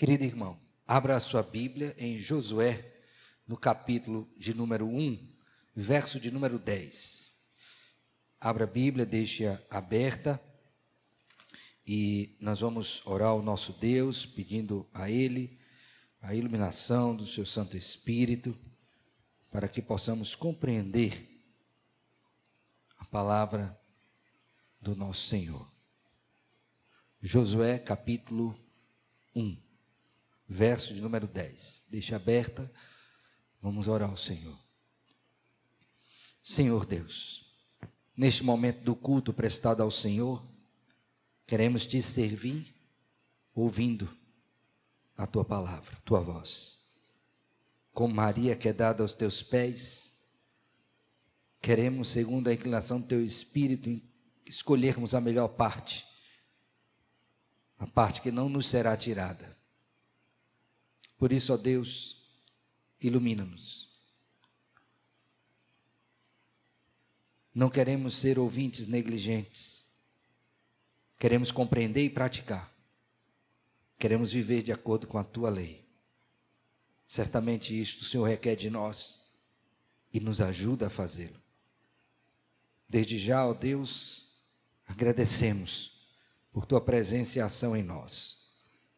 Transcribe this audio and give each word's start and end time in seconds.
Querido 0.00 0.24
irmão, 0.24 0.58
abra 0.88 1.14
a 1.14 1.20
sua 1.20 1.42
Bíblia 1.42 1.94
em 1.98 2.18
Josué, 2.18 2.90
no 3.46 3.54
capítulo 3.54 4.26
de 4.34 4.54
número 4.54 4.86
1, 4.86 5.28
verso 5.76 6.18
de 6.18 6.30
número 6.30 6.58
10. 6.58 7.34
Abra 8.40 8.64
a 8.64 8.66
Bíblia, 8.66 9.04
deixe-a 9.04 9.60
aberta 9.68 10.42
e 11.86 12.34
nós 12.40 12.60
vamos 12.60 13.06
orar 13.06 13.28
ao 13.28 13.42
nosso 13.42 13.74
Deus, 13.74 14.24
pedindo 14.24 14.88
a 14.94 15.10
Ele 15.10 15.60
a 16.22 16.34
iluminação 16.34 17.14
do 17.14 17.26
Seu 17.26 17.44
Santo 17.44 17.76
Espírito, 17.76 18.58
para 19.50 19.68
que 19.68 19.82
possamos 19.82 20.34
compreender 20.34 21.44
a 22.96 23.04
palavra 23.04 23.78
do 24.80 24.96
nosso 24.96 25.28
Senhor. 25.28 25.70
Josué 27.20 27.78
capítulo 27.78 28.58
1 29.36 29.68
verso 30.50 30.92
de 30.92 31.00
número 31.00 31.28
10. 31.28 31.86
Deixa 31.88 32.16
aberta, 32.16 32.70
vamos 33.62 33.86
orar 33.86 34.10
ao 34.10 34.16
Senhor. 34.16 34.58
Senhor 36.42 36.84
Deus, 36.84 37.54
neste 38.16 38.42
momento 38.42 38.82
do 38.82 38.96
culto 38.96 39.32
prestado 39.32 39.80
ao 39.80 39.92
Senhor, 39.92 40.44
queremos 41.46 41.86
te 41.86 42.02
servir 42.02 42.74
ouvindo 43.54 44.10
a 45.16 45.24
tua 45.24 45.44
palavra, 45.44 45.96
a 45.96 46.00
tua 46.00 46.20
voz. 46.20 46.80
Como 47.92 48.12
Maria 48.12 48.56
que 48.56 48.68
é 48.68 48.72
dada 48.72 49.04
aos 49.04 49.14
teus 49.14 49.44
pés, 49.44 50.20
queremos, 51.62 52.08
segundo 52.08 52.48
a 52.48 52.52
inclinação 52.52 53.00
do 53.00 53.06
teu 53.06 53.24
espírito, 53.24 54.00
escolhermos 54.44 55.14
a 55.14 55.20
melhor 55.20 55.48
parte, 55.48 56.04
a 57.78 57.86
parte 57.86 58.20
que 58.20 58.32
não 58.32 58.48
nos 58.48 58.68
será 58.68 58.96
tirada 58.96 59.59
por 61.20 61.34
isso, 61.34 61.52
ó 61.52 61.58
Deus, 61.58 62.16
ilumina-nos. 62.98 63.90
Não 67.54 67.68
queremos 67.68 68.14
ser 68.14 68.38
ouvintes 68.38 68.86
negligentes. 68.86 69.84
Queremos 71.18 71.52
compreender 71.52 72.02
e 72.02 72.08
praticar. 72.08 72.74
Queremos 73.98 74.32
viver 74.32 74.62
de 74.62 74.72
acordo 74.72 75.06
com 75.06 75.18
a 75.18 75.24
tua 75.24 75.50
lei. 75.50 75.86
Certamente 77.06 77.78
isto 77.78 78.00
o 78.00 78.04
Senhor 78.06 78.24
requer 78.24 78.56
de 78.56 78.70
nós 78.70 79.30
e 80.10 80.20
nos 80.20 80.40
ajuda 80.40 80.86
a 80.86 80.90
fazê-lo. 80.90 81.38
Desde 82.88 83.18
já, 83.18 83.46
ó 83.46 83.52
Deus, 83.52 84.40
agradecemos 84.86 86.00
por 86.50 86.64
tua 86.64 86.80
presença 86.80 87.38
e 87.38 87.42
ação 87.42 87.76
em 87.76 87.82
nós. 87.82 88.39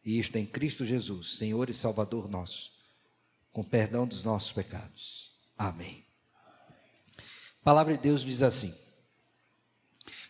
E 0.05 0.19
isto 0.19 0.35
em 0.35 0.45
Cristo 0.45 0.85
Jesus, 0.85 1.37
Senhor 1.37 1.69
e 1.69 1.73
Salvador 1.73 2.29
nosso, 2.29 2.71
com 3.51 3.63
perdão 3.63 4.05
dos 4.05 4.23
nossos 4.23 4.51
pecados. 4.51 5.31
Amém. 5.57 6.03
A 7.17 7.63
palavra 7.63 7.95
de 7.95 8.03
Deus 8.03 8.25
diz 8.25 8.43
assim: 8.43 8.75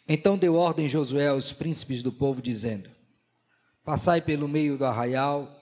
Então 0.07 0.37
deu 0.37 0.55
ordem 0.55 0.87
Josué 0.87 1.27
aos 1.27 1.51
príncipes 1.51 2.03
do 2.03 2.11
povo, 2.11 2.41
dizendo: 2.41 2.89
Passai 3.83 4.21
pelo 4.21 4.47
meio 4.47 4.77
do 4.77 4.85
arraial 4.85 5.59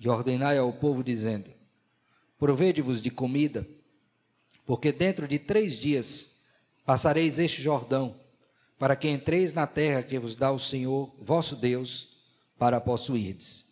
e 0.00 0.08
ordenai 0.08 0.58
ao 0.58 0.72
povo, 0.72 1.04
dizendo: 1.04 1.48
Provede-vos 2.36 3.00
de 3.00 3.10
comida, 3.10 3.66
porque 4.66 4.90
dentro 4.90 5.28
de 5.28 5.38
três 5.38 5.78
dias 5.78 6.42
passareis 6.84 7.38
este 7.38 7.62
Jordão, 7.62 8.18
para 8.78 8.96
que 8.96 9.08
entreis 9.08 9.52
na 9.54 9.66
terra 9.66 10.02
que 10.02 10.18
vos 10.18 10.34
dá 10.34 10.50
o 10.50 10.58
Senhor 10.58 11.14
vosso 11.20 11.54
Deus 11.54 12.13
para 12.58 12.80
possuirdes. 12.80 13.64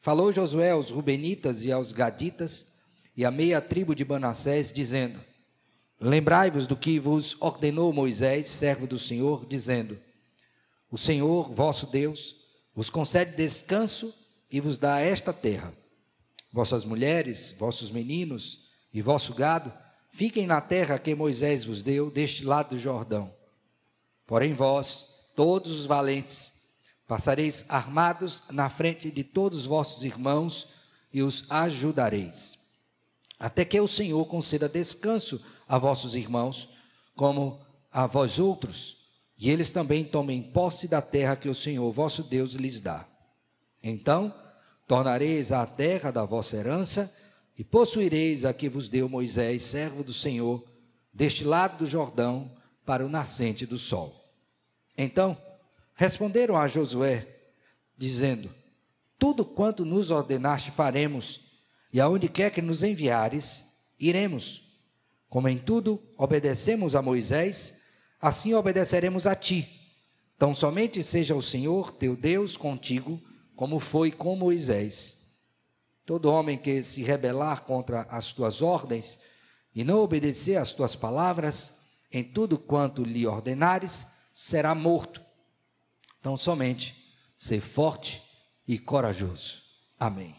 Falou 0.00 0.32
Josué 0.32 0.70
aos 0.70 0.90
Rubenitas 0.90 1.62
e 1.62 1.72
aos 1.72 1.92
Gaditas 1.92 2.76
e 3.16 3.24
à 3.24 3.30
meia 3.30 3.60
tribo 3.60 3.94
de 3.94 4.04
Manassés, 4.04 4.72
dizendo: 4.72 5.20
Lembrai-vos 6.00 6.66
do 6.66 6.76
que 6.76 7.00
vos 7.00 7.36
ordenou 7.40 7.92
Moisés, 7.92 8.48
servo 8.48 8.86
do 8.86 8.98
Senhor, 8.98 9.46
dizendo: 9.46 9.98
O 10.90 10.98
Senhor, 10.98 11.52
vosso 11.52 11.86
Deus, 11.86 12.36
vos 12.74 12.90
concede 12.90 13.36
descanso 13.36 14.14
e 14.50 14.60
vos 14.60 14.78
dá 14.78 15.00
esta 15.00 15.32
terra. 15.32 15.72
Vossas 16.52 16.84
mulheres, 16.84 17.54
vossos 17.58 17.90
meninos 17.90 18.68
e 18.92 19.02
vosso 19.02 19.34
gado 19.34 19.72
fiquem 20.10 20.46
na 20.46 20.60
terra 20.60 20.98
que 20.98 21.14
Moisés 21.14 21.64
vos 21.64 21.82
deu, 21.82 22.10
deste 22.10 22.44
lado 22.44 22.70
do 22.70 22.78
Jordão. 22.78 23.34
Porém, 24.26 24.54
vós, 24.54 25.04
todos 25.34 25.78
os 25.78 25.86
valentes, 25.86 26.55
Passareis 27.06 27.64
armados 27.68 28.42
na 28.50 28.68
frente 28.68 29.10
de 29.10 29.22
todos 29.22 29.60
os 29.60 29.66
vossos 29.66 30.02
irmãos 30.02 30.68
e 31.12 31.22
os 31.22 31.44
ajudareis, 31.50 32.58
até 33.38 33.64
que 33.64 33.80
o 33.80 33.86
Senhor 33.86 34.24
conceda 34.26 34.68
descanso 34.68 35.40
a 35.68 35.78
vossos 35.78 36.14
irmãos, 36.14 36.68
como 37.14 37.60
a 37.92 38.06
vós 38.06 38.38
outros, 38.38 38.96
e 39.38 39.50
eles 39.50 39.70
também 39.70 40.04
tomem 40.04 40.42
posse 40.42 40.88
da 40.88 41.00
terra 41.00 41.36
que 41.36 41.48
o 41.48 41.54
Senhor 41.54 41.90
vosso 41.92 42.22
Deus 42.22 42.52
lhes 42.54 42.80
dá. 42.80 43.06
Então, 43.82 44.34
tornareis 44.86 45.52
a 45.52 45.64
terra 45.64 46.10
da 46.10 46.24
vossa 46.24 46.56
herança 46.56 47.14
e 47.56 47.62
possuireis 47.62 48.44
a 48.44 48.52
que 48.52 48.68
vos 48.68 48.88
deu 48.88 49.08
Moisés, 49.08 49.64
servo 49.64 50.02
do 50.02 50.12
Senhor, 50.12 50.64
deste 51.12 51.44
lado 51.44 51.78
do 51.78 51.86
Jordão, 51.86 52.50
para 52.84 53.04
o 53.04 53.08
nascente 53.08 53.64
do 53.64 53.78
sol. 53.78 54.14
Então, 54.96 55.36
Responderam 55.96 56.56
a 56.58 56.68
Josué, 56.68 57.26
dizendo: 57.96 58.50
Tudo 59.18 59.46
quanto 59.46 59.82
nos 59.84 60.10
ordenaste 60.10 60.70
faremos, 60.70 61.40
e 61.90 61.98
aonde 61.98 62.28
quer 62.28 62.50
que 62.50 62.60
nos 62.60 62.82
enviares, 62.82 63.64
iremos. 63.98 64.62
Como 65.26 65.48
em 65.48 65.58
tudo 65.58 66.00
obedecemos 66.18 66.94
a 66.94 67.00
Moisés, 67.00 67.80
assim 68.20 68.52
obedeceremos 68.52 69.26
a 69.26 69.34
ti. 69.34 69.68
Tão 70.38 70.54
somente 70.54 71.02
seja 71.02 71.34
o 71.34 71.42
Senhor 71.42 71.92
teu 71.92 72.14
Deus 72.14 72.58
contigo, 72.58 73.18
como 73.56 73.80
foi 73.80 74.12
com 74.12 74.36
Moisés. 74.36 75.34
Todo 76.04 76.30
homem 76.30 76.58
que 76.58 76.82
se 76.82 77.02
rebelar 77.02 77.62
contra 77.62 78.02
as 78.02 78.34
tuas 78.34 78.60
ordens 78.60 79.18
e 79.74 79.82
não 79.82 80.00
obedecer 80.00 80.56
às 80.56 80.74
tuas 80.74 80.94
palavras, 80.94 81.80
em 82.12 82.22
tudo 82.22 82.58
quanto 82.58 83.02
lhe 83.02 83.26
ordenares, 83.26 84.06
será 84.32 84.74
morto. 84.74 85.25
Então, 86.26 86.36
somente 86.36 86.92
ser 87.36 87.60
forte 87.60 88.20
e 88.66 88.80
corajoso. 88.80 89.62
Amém. 89.96 90.34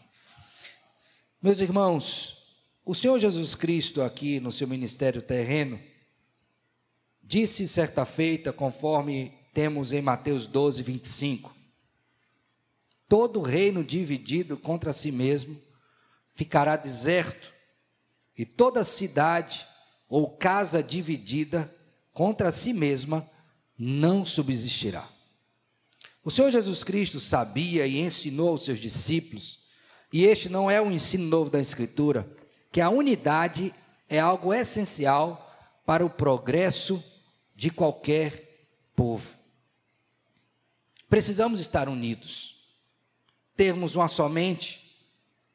Meus 1.40 1.60
irmãos, 1.60 2.44
o 2.84 2.94
Senhor 2.94 3.18
Jesus 3.18 3.54
Cristo, 3.54 4.02
aqui 4.02 4.38
no 4.38 4.52
seu 4.52 4.68
ministério 4.68 5.22
terreno, 5.22 5.80
disse 7.22 7.66
certa 7.66 8.04
feita, 8.04 8.52
conforme 8.52 9.32
temos 9.54 9.90
em 9.90 10.02
Mateus 10.02 10.46
12, 10.46 10.82
25: 10.82 11.56
Todo 13.08 13.40
reino 13.40 13.82
dividido 13.82 14.58
contra 14.58 14.92
si 14.92 15.10
mesmo 15.10 15.58
ficará 16.34 16.76
deserto, 16.76 17.50
e 18.36 18.44
toda 18.44 18.84
cidade 18.84 19.66
ou 20.06 20.36
casa 20.36 20.82
dividida 20.82 21.74
contra 22.12 22.52
si 22.52 22.74
mesma 22.74 23.26
não 23.78 24.26
subsistirá. 24.26 25.16
O 26.24 26.30
Senhor 26.30 26.50
Jesus 26.50 26.84
Cristo 26.84 27.20
sabia 27.20 27.86
e 27.86 27.98
ensinou 27.98 28.50
aos 28.50 28.64
seus 28.64 28.78
discípulos, 28.78 29.60
e 30.12 30.24
este 30.24 30.48
não 30.48 30.70
é 30.70 30.80
um 30.80 30.90
ensino 30.90 31.24
novo 31.24 31.50
da 31.50 31.60
Escritura, 31.60 32.28
que 32.72 32.80
a 32.80 32.90
unidade 32.90 33.74
é 34.08 34.18
algo 34.18 34.52
essencial 34.52 35.44
para 35.86 36.04
o 36.04 36.10
progresso 36.10 37.02
de 37.54 37.70
qualquer 37.70 38.68
povo. 38.94 39.34
Precisamos 41.08 41.60
estar 41.60 41.88
unidos, 41.88 42.56
termos 43.56 43.96
uma 43.96 44.08
só 44.08 44.28
mente, 44.28 44.88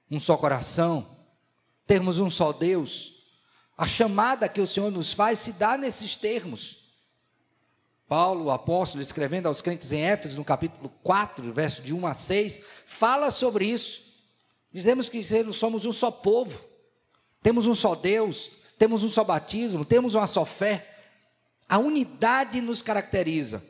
um 0.09 0.19
só 0.19 0.35
coração, 0.35 1.17
termos 1.85 2.19
um 2.19 2.29
só 2.31 2.51
Deus. 2.51 3.13
A 3.77 3.87
chamada 3.87 4.49
que 4.49 4.61
o 4.61 4.67
Senhor 4.67 4.91
nos 4.91 5.13
faz 5.13 5.39
se 5.39 5.53
dá 5.53 5.77
nesses 5.77 6.15
termos. 6.15 6.82
Paulo, 8.07 8.45
o 8.45 8.51
apóstolo, 8.51 9.01
escrevendo 9.01 9.47
aos 9.47 9.61
crentes 9.61 9.91
em 9.91 10.01
Éfeso, 10.01 10.37
no 10.37 10.45
capítulo 10.45 10.89
4, 11.01 11.51
verso 11.51 11.81
de 11.81 11.93
1 11.93 12.05
a 12.07 12.13
6, 12.13 12.61
fala 12.85 13.31
sobre 13.31 13.65
isso. 13.65 14.01
Dizemos 14.71 15.07
que 15.07 15.23
somos 15.53 15.85
um 15.85 15.93
só 15.93 16.11
povo, 16.11 16.59
temos 17.41 17.67
um 17.67 17.75
só 17.75 17.95
Deus, 17.95 18.51
temos 18.77 19.03
um 19.03 19.09
só 19.09 19.23
batismo, 19.23 19.85
temos 19.85 20.15
uma 20.15 20.27
só 20.27 20.45
fé. 20.45 20.89
A 21.69 21.77
unidade 21.77 22.59
nos 22.59 22.81
caracteriza. 22.81 23.63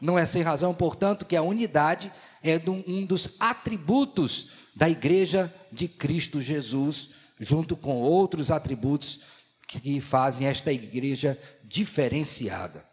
Não 0.00 0.18
é 0.18 0.24
sem 0.24 0.42
razão, 0.42 0.74
portanto, 0.74 1.24
que 1.24 1.36
a 1.36 1.42
unidade 1.42 2.12
é 2.42 2.60
um 2.66 3.04
dos 3.04 3.36
atributos 3.38 4.50
da 4.74 4.88
igreja 4.88 5.52
de 5.70 5.86
Cristo 5.88 6.40
Jesus, 6.40 7.10
junto 7.38 7.76
com 7.76 8.00
outros 8.00 8.50
atributos 8.50 9.20
que 9.66 10.00
fazem 10.00 10.46
esta 10.46 10.72
igreja 10.72 11.38
diferenciada. 11.62 12.89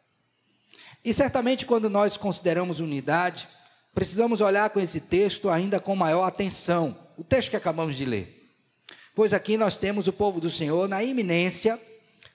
E 1.08 1.14
certamente, 1.14 1.66
quando 1.66 1.90
nós 1.90 2.18
consideramos 2.18 2.82
unidade, 2.82 3.48
precisamos 3.96 4.42
olhar 4.42 4.70
com 4.72 4.80
esse 4.82 5.00
texto 5.00 5.50
ainda 5.50 5.80
com 5.80 5.96
maior 5.96 6.26
atenção. 6.26 7.00
O 7.18 7.24
texto 7.24 7.50
que 7.50 7.56
acabamos 7.56 7.96
de 7.96 8.04
ler. 8.04 8.54
Pois 9.16 9.32
aqui 9.32 9.56
nós 9.56 9.78
temos 9.78 10.10
o 10.10 10.12
povo 10.12 10.42
do 10.42 10.50
Senhor 10.50 10.86
na 10.90 11.02
iminência 11.02 11.80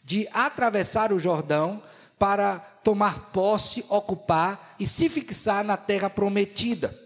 de 0.03 0.27
atravessar 0.33 1.13
o 1.13 1.19
Jordão 1.19 1.83
para 2.19 2.61
tomar 2.83 3.31
posse, 3.31 3.85
ocupar 3.91 4.75
e 4.81 4.87
se 4.87 5.11
fixar 5.11 5.63
na 5.63 5.77
terra 5.77 6.09
prometida. 6.09 6.99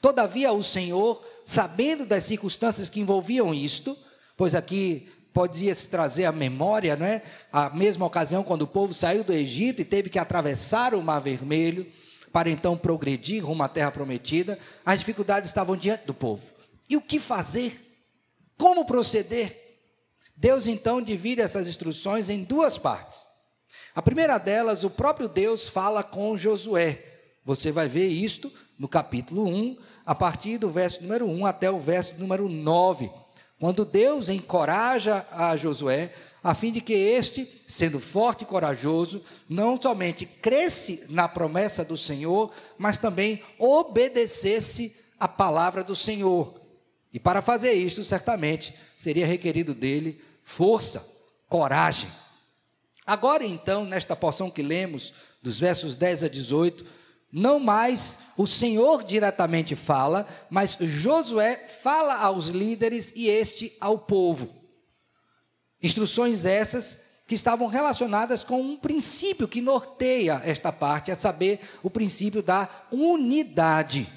Todavia, 0.00 0.50
o 0.50 0.62
Senhor, 0.62 1.22
sabendo 1.44 2.06
das 2.06 2.24
circunstâncias 2.24 2.88
que 2.88 3.00
envolviam 3.00 3.52
isto, 3.52 3.94
pois 4.34 4.54
aqui 4.54 5.12
podia 5.32 5.74
se 5.74 5.88
trazer 5.88 6.24
à 6.24 6.32
memória, 6.32 6.96
não 6.96 7.06
é? 7.06 7.22
A 7.52 7.70
mesma 7.70 8.06
ocasião 8.06 8.42
quando 8.42 8.62
o 8.62 8.66
povo 8.66 8.92
saiu 8.92 9.24
do 9.24 9.32
Egito 9.32 9.80
e 9.80 9.84
teve 9.84 10.10
que 10.10 10.18
atravessar 10.18 10.94
o 10.94 11.02
Mar 11.02 11.20
Vermelho 11.20 11.86
para 12.32 12.50
então 12.50 12.76
progredir 12.76 13.44
rumo 13.44 13.62
à 13.62 13.68
terra 13.68 13.90
prometida, 13.90 14.58
as 14.84 15.00
dificuldades 15.00 15.50
estavam 15.50 15.76
diante 15.76 16.06
do 16.06 16.14
povo. 16.14 16.42
E 16.88 16.96
o 16.96 17.00
que 17.00 17.18
fazer? 17.18 18.04
Como 18.56 18.84
proceder? 18.84 19.56
Deus 20.36 20.66
então 20.66 21.02
divide 21.02 21.40
essas 21.40 21.68
instruções 21.68 22.28
em 22.28 22.44
duas 22.44 22.78
partes. 22.78 23.26
A 23.94 24.00
primeira 24.00 24.38
delas, 24.38 24.84
o 24.84 24.90
próprio 24.90 25.28
Deus 25.28 25.68
fala 25.68 26.02
com 26.02 26.36
Josué. 26.36 27.04
Você 27.44 27.72
vai 27.72 27.88
ver 27.88 28.08
isto 28.08 28.52
no 28.78 28.88
capítulo 28.88 29.46
1, 29.46 29.76
a 30.06 30.14
partir 30.14 30.56
do 30.56 30.70
verso 30.70 31.02
número 31.02 31.26
1 31.26 31.46
até 31.46 31.70
o 31.70 31.78
verso 31.78 32.14
número 32.18 32.48
9, 32.48 33.10
quando 33.60 33.84
Deus 33.84 34.30
encoraja 34.30 35.26
a 35.30 35.54
Josué 35.54 36.14
a 36.42 36.54
fim 36.54 36.72
de 36.72 36.80
que 36.80 36.94
este, 36.94 37.46
sendo 37.68 38.00
forte 38.00 38.42
e 38.42 38.46
corajoso, 38.46 39.22
não 39.46 39.80
somente 39.80 40.24
cresce 40.24 41.04
na 41.10 41.28
promessa 41.28 41.84
do 41.84 41.98
Senhor, 41.98 42.50
mas 42.78 42.96
também 42.96 43.42
obedecesse 43.58 44.96
a 45.18 45.28
palavra 45.28 45.84
do 45.84 45.94
Senhor. 45.94 46.58
E 47.12 47.20
para 47.20 47.42
fazer 47.42 47.72
isto, 47.72 48.02
certamente, 48.02 48.74
seria 48.96 49.26
requerido 49.26 49.74
dele 49.74 50.24
força, 50.42 51.06
coragem. 51.46 52.10
Agora, 53.06 53.44
então, 53.44 53.84
nesta 53.84 54.16
porção 54.16 54.50
que 54.50 54.62
lemos, 54.62 55.12
dos 55.42 55.60
versos 55.60 55.94
10 55.96 56.24
a 56.24 56.28
18, 56.28 56.86
não 57.32 57.60
mais 57.60 58.18
o 58.36 58.46
Senhor 58.46 59.04
diretamente 59.04 59.76
fala, 59.76 60.26
mas 60.48 60.76
Josué 60.80 61.68
fala 61.68 62.16
aos 62.16 62.48
líderes 62.48 63.12
e 63.14 63.28
este 63.28 63.72
ao 63.80 63.98
povo. 63.98 64.48
Instruções 65.82 66.44
essas 66.44 67.04
que 67.26 67.34
estavam 67.36 67.68
relacionadas 67.68 68.42
com 68.42 68.60
um 68.60 68.76
princípio 68.76 69.46
que 69.46 69.60
norteia 69.60 70.42
esta 70.44 70.72
parte, 70.72 71.12
a 71.12 71.14
saber, 71.14 71.60
o 71.80 71.88
princípio 71.88 72.42
da 72.42 72.68
unidade. 72.90 74.12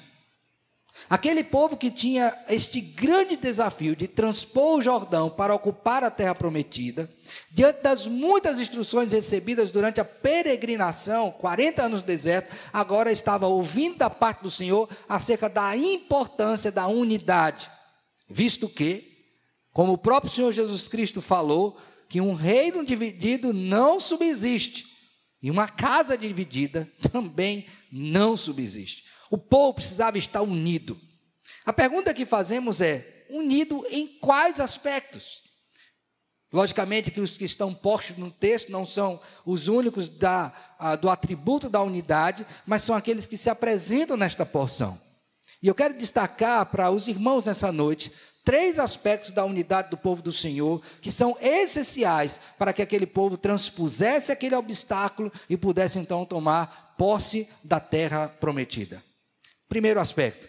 Aquele 1.08 1.44
povo 1.44 1.76
que 1.76 1.90
tinha 1.90 2.34
este 2.48 2.80
grande 2.80 3.36
desafio 3.36 3.94
de 3.94 4.08
transpor 4.08 4.78
o 4.78 4.82
Jordão 4.82 5.28
para 5.28 5.54
ocupar 5.54 6.02
a 6.02 6.10
terra 6.10 6.34
prometida, 6.34 7.10
diante 7.50 7.82
das 7.82 8.06
muitas 8.06 8.58
instruções 8.58 9.12
recebidas 9.12 9.70
durante 9.70 10.00
a 10.00 10.04
peregrinação, 10.04 11.30
40 11.30 11.82
anos 11.82 12.00
no 12.00 12.06
deserto, 12.06 12.54
agora 12.72 13.12
estava 13.12 13.46
ouvindo 13.46 13.98
da 13.98 14.08
parte 14.08 14.42
do 14.42 14.50
Senhor 14.50 14.88
acerca 15.08 15.48
da 15.48 15.76
importância 15.76 16.72
da 16.72 16.86
unidade, 16.86 17.70
visto 18.28 18.68
que, 18.68 19.12
como 19.72 19.92
o 19.92 19.98
próprio 19.98 20.32
Senhor 20.32 20.52
Jesus 20.52 20.88
Cristo 20.88 21.20
falou, 21.20 21.78
que 22.08 22.20
um 22.20 22.34
reino 22.34 22.84
dividido 22.84 23.52
não 23.52 24.00
subsiste, 24.00 24.86
e 25.42 25.50
uma 25.50 25.68
casa 25.68 26.16
dividida 26.16 26.88
também 27.12 27.66
não 27.92 28.36
subsiste. 28.36 29.04
O 29.34 29.36
povo 29.36 29.74
precisava 29.74 30.16
estar 30.16 30.42
unido. 30.42 30.96
A 31.66 31.72
pergunta 31.72 32.14
que 32.14 32.24
fazemos 32.24 32.80
é: 32.80 33.26
unido 33.28 33.84
em 33.90 34.06
quais 34.06 34.60
aspectos? 34.60 35.42
Logicamente 36.52 37.10
que 37.10 37.20
os 37.20 37.36
que 37.36 37.44
estão 37.44 37.74
postos 37.74 38.16
no 38.16 38.30
texto 38.30 38.70
não 38.70 38.86
são 38.86 39.20
os 39.44 39.66
únicos 39.66 40.08
da, 40.08 40.52
a, 40.78 40.94
do 40.94 41.10
atributo 41.10 41.68
da 41.68 41.82
unidade, 41.82 42.46
mas 42.64 42.84
são 42.84 42.94
aqueles 42.94 43.26
que 43.26 43.36
se 43.36 43.50
apresentam 43.50 44.16
nesta 44.16 44.46
porção. 44.46 45.00
E 45.60 45.66
eu 45.66 45.74
quero 45.74 45.98
destacar 45.98 46.66
para 46.66 46.92
os 46.92 47.08
irmãos 47.08 47.42
nessa 47.42 47.72
noite 47.72 48.12
três 48.44 48.78
aspectos 48.78 49.32
da 49.32 49.44
unidade 49.44 49.90
do 49.90 49.96
povo 49.96 50.22
do 50.22 50.30
Senhor 50.30 50.80
que 51.00 51.10
são 51.10 51.36
essenciais 51.40 52.38
para 52.56 52.72
que 52.72 52.82
aquele 52.82 53.04
povo 53.04 53.36
transpusesse 53.36 54.30
aquele 54.30 54.54
obstáculo 54.54 55.32
e 55.50 55.56
pudesse 55.56 55.98
então 55.98 56.24
tomar 56.24 56.94
posse 56.96 57.48
da 57.64 57.80
terra 57.80 58.28
prometida. 58.28 59.02
Primeiro 59.68 60.00
aspecto, 60.00 60.48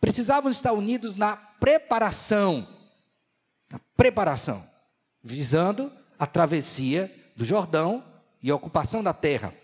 precisavam 0.00 0.50
estar 0.50 0.72
unidos 0.72 1.14
na 1.14 1.36
preparação, 1.36 2.66
na 3.70 3.78
preparação, 3.96 4.64
visando 5.22 5.92
a 6.18 6.26
travessia 6.26 7.12
do 7.36 7.44
Jordão 7.44 8.04
e 8.42 8.50
a 8.50 8.54
ocupação 8.54 9.02
da 9.02 9.12
terra. 9.12 9.54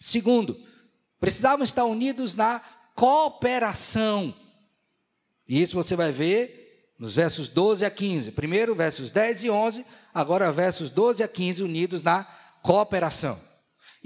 Segundo, 0.00 0.56
precisavam 1.20 1.64
estar 1.64 1.84
unidos 1.84 2.34
na 2.34 2.60
cooperação. 2.94 4.34
E 5.48 5.62
isso 5.62 5.74
você 5.74 5.94
vai 5.94 6.10
ver 6.10 6.94
nos 6.98 7.14
versos 7.14 7.48
12 7.48 7.84
a 7.84 7.90
15. 7.90 8.32
Primeiro, 8.32 8.74
versos 8.74 9.10
10 9.10 9.44
e 9.44 9.50
11, 9.50 9.86
agora 10.12 10.50
versos 10.50 10.90
12 10.90 11.22
a 11.22 11.28
15 11.28 11.62
unidos 11.62 12.02
na 12.02 12.24
cooperação. 12.62 13.45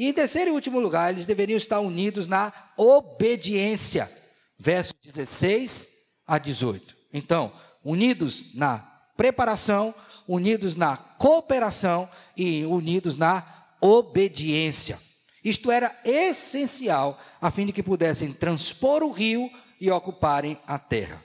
E 0.01 0.09
em 0.09 0.15
terceiro 0.15 0.51
e 0.51 0.55
último 0.55 0.81
lugar, 0.81 1.13
eles 1.13 1.27
deveriam 1.27 1.59
estar 1.59 1.79
unidos 1.79 2.27
na 2.27 2.51
obediência. 2.75 4.11
Versos 4.59 4.95
16 5.05 5.91
a 6.27 6.39
18. 6.39 6.97
Então, 7.13 7.53
unidos 7.85 8.55
na 8.55 8.79
preparação, 9.15 9.95
unidos 10.27 10.75
na 10.75 10.97
cooperação 10.97 12.09
e 12.35 12.65
unidos 12.65 13.19
na 13.19 13.47
obediência. 13.79 14.99
Isto 15.45 15.71
era 15.71 15.95
essencial 16.03 17.21
a 17.39 17.51
fim 17.51 17.67
de 17.67 17.73
que 17.73 17.83
pudessem 17.83 18.33
transpor 18.33 19.03
o 19.03 19.13
rio 19.13 19.51
e 19.79 19.91
ocuparem 19.91 20.59
a 20.67 20.79
terra. 20.79 21.23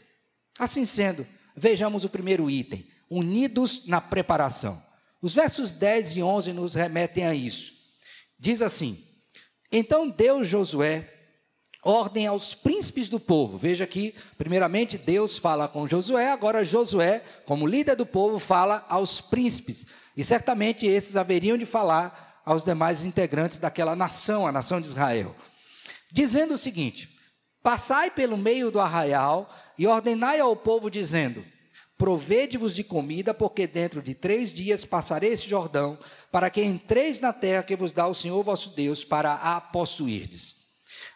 Assim 0.59 0.85
sendo, 0.85 1.25
vejamos 1.55 2.03
o 2.03 2.09
primeiro 2.09 2.49
item: 2.49 2.85
unidos 3.09 3.87
na 3.87 4.01
preparação. 4.01 4.83
Os 5.21 5.33
versos 5.33 5.71
10 5.71 6.17
e 6.17 6.21
11 6.21 6.51
nos 6.51 6.75
remetem 6.75 7.25
a 7.25 7.33
isso. 7.33 7.74
Diz 8.45 8.61
assim: 8.61 9.03
Então 9.71 10.07
deu 10.07 10.43
Josué 10.43 11.11
ordem 11.81 12.27
aos 12.27 12.53
príncipes 12.53 13.09
do 13.09 13.19
povo. 13.19 13.57
Veja 13.57 13.87
que, 13.87 14.13
primeiramente, 14.37 14.99
Deus 14.99 15.39
fala 15.39 15.67
com 15.67 15.87
Josué, 15.87 16.29
agora 16.29 16.63
Josué, 16.63 17.23
como 17.47 17.65
líder 17.65 17.95
do 17.95 18.05
povo, 18.05 18.37
fala 18.37 18.85
aos 18.87 19.19
príncipes. 19.19 19.87
E 20.15 20.23
certamente 20.23 20.85
esses 20.85 21.17
haveriam 21.17 21.57
de 21.57 21.65
falar 21.65 22.39
aos 22.45 22.63
demais 22.63 23.03
integrantes 23.03 23.57
daquela 23.57 23.95
nação, 23.95 24.45
a 24.45 24.51
nação 24.51 24.79
de 24.79 24.85
Israel. 24.89 25.35
Dizendo 26.11 26.53
o 26.53 26.59
seguinte: 26.59 27.09
Passai 27.63 28.11
pelo 28.11 28.37
meio 28.37 28.69
do 28.69 28.79
arraial 28.79 29.51
e 29.75 29.87
ordenai 29.87 30.39
ao 30.39 30.55
povo, 30.55 30.91
dizendo: 30.91 31.43
Provede-vos 31.97 32.75
de 32.75 32.83
comida, 32.83 33.33
porque 33.33 33.65
dentro 33.65 34.01
de 34.01 34.13
três 34.13 34.53
dias 34.53 34.83
passarei 34.83 35.31
esse 35.31 35.47
Jordão, 35.47 35.97
para 36.31 36.49
que 36.49 36.61
entreis 36.61 37.21
na 37.21 37.31
terra 37.31 37.63
que 37.63 37.75
vos 37.75 37.93
dá 37.93 38.05
o 38.05 38.13
Senhor 38.13 38.43
vosso 38.43 38.69
Deus, 38.71 39.03
para 39.03 39.33
a 39.33 39.61
possuirdes. 39.61 40.65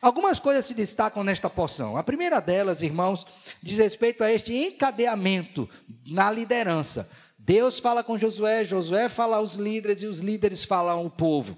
Algumas 0.02 0.40
coisas 0.40 0.66
se 0.66 0.74
destacam 0.74 1.24
nesta 1.24 1.50
porção. 1.50 1.98
A 1.98 2.04
primeira 2.04 2.40
delas, 2.40 2.82
irmãos, 2.82 3.28
diz 3.62 3.78
respeito 3.78 4.24
a 4.24 4.32
este 4.32 4.56
encadeamento 4.56 5.70
na 6.08 6.32
liderança. 6.32 7.12
Deus 7.38 7.80
fala 7.80 8.02
com 8.02 8.18
Josué, 8.18 8.64
Josué 8.64 9.10
fala 9.10 9.38
aos 9.38 9.56
líderes 9.56 10.02
e 10.02 10.06
os 10.06 10.20
líderes 10.20 10.64
falam 10.64 11.00
ao 11.00 11.10
povo. 11.10 11.58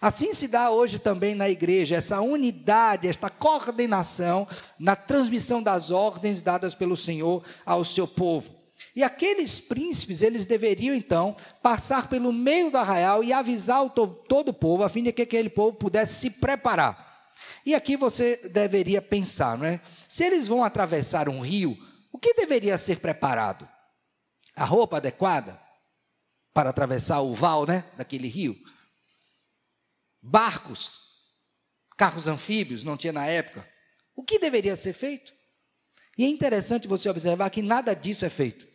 Assim 0.00 0.32
se 0.32 0.48
dá 0.48 0.70
hoje 0.70 0.98
também 0.98 1.34
na 1.34 1.50
igreja, 1.50 1.96
essa 1.96 2.20
unidade, 2.20 3.08
esta 3.08 3.28
coordenação 3.28 4.46
na 4.78 4.96
transmissão 4.96 5.62
das 5.62 5.90
ordens 5.90 6.40
dadas 6.40 6.74
pelo 6.74 6.96
Senhor 6.96 7.42
ao 7.66 7.84
seu 7.84 8.06
povo. 8.06 8.61
E 8.94 9.02
aqueles 9.02 9.60
príncipes, 9.60 10.22
eles 10.22 10.46
deveriam 10.46 10.94
então 10.94 11.36
passar 11.62 12.08
pelo 12.08 12.32
meio 12.32 12.70
do 12.70 12.76
arraial 12.76 13.24
e 13.24 13.32
avisar 13.32 13.84
o 13.84 13.90
to 13.90 14.06
todo 14.28 14.48
o 14.48 14.54
povo, 14.54 14.82
a 14.82 14.88
fim 14.88 15.02
de 15.02 15.12
que 15.12 15.22
aquele 15.22 15.48
povo 15.48 15.76
pudesse 15.76 16.14
se 16.20 16.30
preparar. 16.30 17.12
E 17.64 17.74
aqui 17.74 17.96
você 17.96 18.36
deveria 18.52 19.00
pensar, 19.00 19.56
não 19.56 19.66
é? 19.66 19.80
Se 20.08 20.24
eles 20.24 20.48
vão 20.48 20.62
atravessar 20.62 21.28
um 21.28 21.40
rio, 21.40 21.76
o 22.12 22.18
que 22.18 22.34
deveria 22.34 22.76
ser 22.76 23.00
preparado? 23.00 23.68
A 24.54 24.64
roupa 24.64 24.98
adequada 24.98 25.58
para 26.52 26.70
atravessar 26.70 27.20
o 27.20 27.32
val, 27.32 27.66
né, 27.66 27.84
daquele 27.96 28.28
rio? 28.28 28.56
Barcos, 30.20 31.00
carros 31.96 32.28
anfíbios, 32.28 32.84
não 32.84 32.96
tinha 32.96 33.12
na 33.12 33.26
época. 33.26 33.66
O 34.14 34.22
que 34.22 34.38
deveria 34.38 34.76
ser 34.76 34.92
feito? 34.92 35.32
E 36.18 36.24
é 36.24 36.28
interessante 36.28 36.86
você 36.86 37.08
observar 37.08 37.48
que 37.48 37.62
nada 37.62 37.94
disso 37.94 38.24
é 38.24 38.28
feito. 38.28 38.71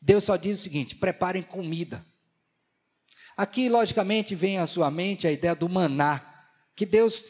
Deus 0.00 0.24
só 0.24 0.36
diz 0.36 0.58
o 0.58 0.62
seguinte: 0.62 0.94
preparem 0.94 1.42
comida. 1.42 2.04
Aqui, 3.36 3.68
logicamente, 3.68 4.34
vem 4.34 4.58
à 4.58 4.66
sua 4.66 4.90
mente 4.90 5.26
a 5.26 5.32
ideia 5.32 5.54
do 5.54 5.68
maná, 5.68 6.20
que 6.74 6.84
Deus 6.84 7.24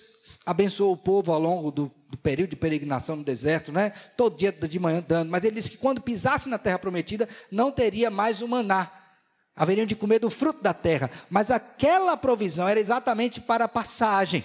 abençoou 0.45 0.93
o 0.93 0.97
povo 0.97 1.33
ao 1.33 1.41
longo 1.41 1.71
do, 1.71 1.93
do, 2.11 2.17
período 2.17 2.51
de 2.51 2.57
peregrinação 2.57 3.17
no 3.17 3.25
deserto, 3.25 3.73
né? 3.73 3.91
Todo 4.17 4.37
dia 4.37 4.53
de 4.53 4.79
manhã 4.79 5.05
dando, 5.07 5.31
mas 5.31 5.45
ele 5.45 5.57
disse 5.57 5.71
que 5.71 5.79
quando 5.79 6.01
pisasse 6.01 6.49
na 6.49 6.59
terra 6.59 6.79
prometida, 6.79 7.29
não 7.51 7.71
teria 7.71 8.11
mais 8.11 8.43
o 8.43 8.49
maná. 8.49 8.91
Haveriam 9.55 9.87
de 9.87 9.97
comer 9.97 10.19
do 10.19 10.31
fruto 10.31 10.63
da 10.63 10.73
terra, 10.73 11.11
mas 11.29 11.51
aquela 11.51 12.17
provisão 12.17 12.69
era 12.69 12.79
exatamente 12.79 13.41
para 13.41 13.65
a 13.65 13.69
passagem. 13.69 14.45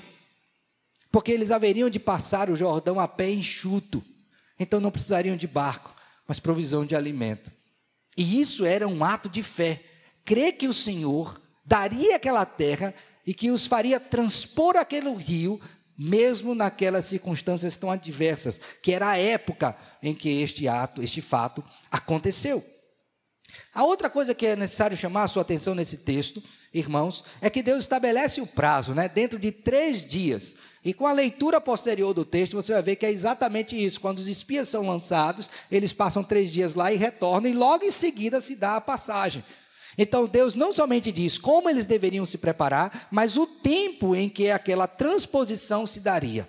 Porque 1.11 1.31
eles 1.31 1.51
haveriam 1.51 1.89
de 1.89 1.99
passar 1.99 2.49
o 2.49 2.55
Jordão 2.55 2.99
a 2.99 3.07
pé 3.07 3.29
enxuto. 3.29 4.03
Então 4.59 4.79
não 4.79 4.89
precisariam 4.91 5.37
de 5.37 5.47
barco, 5.47 5.95
mas 6.27 6.39
provisão 6.39 6.85
de 6.85 6.95
alimento. 6.95 7.51
E 8.17 8.41
isso 8.41 8.65
era 8.65 8.87
um 8.87 9.03
ato 9.03 9.29
de 9.29 9.41
fé. 9.41 9.81
Crer 10.25 10.53
que 10.53 10.67
o 10.67 10.73
Senhor 10.73 11.41
daria 11.65 12.15
aquela 12.15 12.45
terra 12.45 12.93
e 13.25 13.33
que 13.33 13.51
os 13.51 13.65
faria 13.65 13.99
transpor 13.99 14.75
aquele 14.75 15.13
rio, 15.15 15.59
mesmo 15.97 16.53
naquelas 16.53 17.05
circunstâncias 17.05 17.77
tão 17.77 17.89
adversas, 17.89 18.59
que 18.81 18.91
era 18.91 19.09
a 19.09 19.17
época 19.17 19.75
em 20.01 20.13
que 20.13 20.29
este 20.41 20.67
ato, 20.67 21.01
este 21.01 21.21
fato 21.21 21.63
aconteceu. 21.91 22.63
A 23.73 23.83
outra 23.83 24.09
coisa 24.09 24.33
que 24.33 24.47
é 24.47 24.55
necessário 24.55 24.97
chamar 24.97 25.23
a 25.23 25.27
sua 25.27 25.41
atenção 25.41 25.75
nesse 25.75 25.97
texto, 25.97 26.43
irmãos, 26.73 27.23
é 27.39 27.49
que 27.49 27.61
Deus 27.61 27.79
estabelece 27.79 28.41
o 28.41 28.47
prazo, 28.47 28.93
né, 28.93 29.07
dentro 29.07 29.39
de 29.39 29.51
três 29.51 30.07
dias. 30.07 30.55
E 30.85 30.93
com 30.93 31.07
a 31.07 31.13
leitura 31.13 31.61
posterior 31.61 32.13
do 32.13 32.25
texto, 32.25 32.55
você 32.55 32.73
vai 32.73 32.81
ver 32.81 32.95
que 32.97 33.05
é 33.05 33.11
exatamente 33.11 33.81
isso. 33.81 34.01
Quando 34.01 34.17
os 34.17 34.27
espias 34.27 34.67
são 34.67 34.85
lançados, 34.85 35.49
eles 35.71 35.93
passam 35.93 36.23
três 36.23 36.51
dias 36.51 36.75
lá 36.75 36.91
e 36.91 36.97
retornam, 36.97 37.49
e 37.49 37.53
logo 37.53 37.85
em 37.85 37.91
seguida 37.91 38.41
se 38.41 38.55
dá 38.55 38.75
a 38.75 38.81
passagem. 38.81 39.43
Então 39.97 40.25
Deus 40.25 40.55
não 40.55 40.73
somente 40.73 41.11
diz 41.11 41.37
como 41.37 41.69
eles 41.69 41.85
deveriam 41.85 42.25
se 42.25 42.37
preparar, 42.37 43.07
mas 43.11 43.37
o 43.37 43.45
tempo 43.45 44.15
em 44.15 44.27
que 44.27 44.49
aquela 44.49 44.87
transposição 44.87 45.85
se 45.85 45.99
daria. 45.99 46.47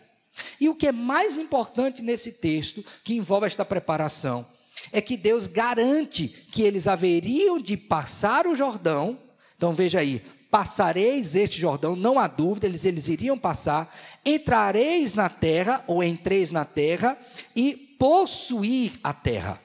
E 0.61 0.69
o 0.69 0.75
que 0.75 0.89
é 0.89 0.93
mais 0.93 1.39
importante 1.39 2.03
nesse 2.03 2.33
texto, 2.33 2.85
que 3.05 3.15
envolve 3.15 3.47
esta 3.47 3.65
preparação, 3.65 4.45
é 4.93 5.01
que 5.01 5.17
Deus 5.17 5.47
garante 5.47 6.29
que 6.51 6.63
eles 6.63 6.89
haveriam 6.89 7.61
de 7.61 7.77
passar 7.77 8.47
o 8.47 8.57
Jordão. 8.57 9.19
Então 9.57 9.73
veja 9.73 10.01
aí, 10.01 10.23
passareis 10.55 11.35
este 11.35 11.59
Jordão, 11.59 11.97
não 11.97 12.17
há 12.17 12.29
dúvida, 12.29 12.67
eles, 12.67 12.85
eles 12.85 13.09
iriam 13.09 13.37
passar, 13.37 13.93
entrareis 14.25 15.17
na 15.17 15.29
terra, 15.29 15.83
ou 15.89 16.01
entreis 16.01 16.53
na 16.53 16.65
terra, 16.65 17.19
e 17.57 17.75
possuir 17.99 19.01
a 19.03 19.13
terra. 19.13 19.61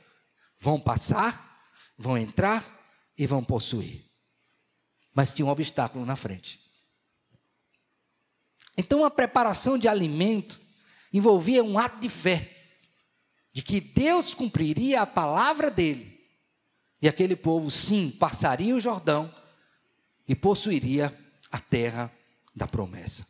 Vão 0.60 0.80
passar, 0.80 1.62
vão 1.96 2.18
entrar 2.18 2.66
e 3.16 3.28
vão 3.28 3.44
possuir. 3.44 4.04
Mas 5.14 5.32
tinha 5.32 5.46
um 5.46 5.52
obstáculo 5.52 6.04
na 6.08 6.16
frente. 6.16 6.60
Então 8.76 9.06
a 9.06 9.12
preparação 9.12 9.78
de 9.78 9.88
alimento 9.88 10.60
envolvia 11.14 11.64
um 11.64 11.78
ato 11.78 12.00
de 12.00 12.10
fé, 12.10 12.50
de 13.54 13.62
que 13.62 13.80
Deus 13.80 14.34
cumpriria 14.34 15.04
a 15.04 15.06
palavra 15.06 15.70
dele, 15.70 16.20
e 17.00 17.08
aquele 17.08 17.36
povo, 17.36 17.70
sim, 17.70 18.10
passaria 18.10 18.76
o 18.76 18.82
Jordão 18.82 19.32
e 20.30 20.36
possuiria 20.36 21.14
a 21.52 21.60
terra 21.60 22.10
da 22.56 22.66
promessa. 22.66 23.28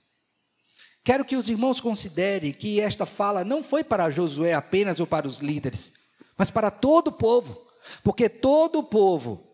Quero 1.03 1.25
que 1.25 1.36
os 1.36 1.50
irmãos 1.50 1.82
considerem 1.82 2.53
que 2.53 2.79
esta 2.79 3.08
fala 3.08 3.44
não 3.44 3.63
foi 3.63 3.84
para 3.84 4.12
Josué 4.12 4.53
apenas 4.53 5.00
ou 5.00 5.08
para 5.08 5.27
os 5.27 5.39
líderes, 5.39 5.94
mas 6.38 6.51
para 6.51 6.70
todo 6.70 7.08
o 7.08 7.12
povo, 7.12 7.58
porque 8.03 8.29
todo 8.29 8.77
o 8.77 8.84
povo 8.84 9.50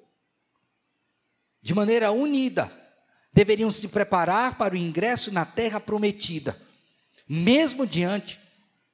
de 1.66 1.74
maneira 1.74 2.12
unida, 2.12 2.72
deveriam 3.34 3.72
se 3.72 3.88
preparar 3.88 4.56
para 4.56 4.76
o 4.76 4.78
ingresso 4.78 5.32
na 5.32 5.48
terra 5.48 5.80
prometida, 5.80 6.62
mesmo 7.28 7.88
diante 7.88 8.40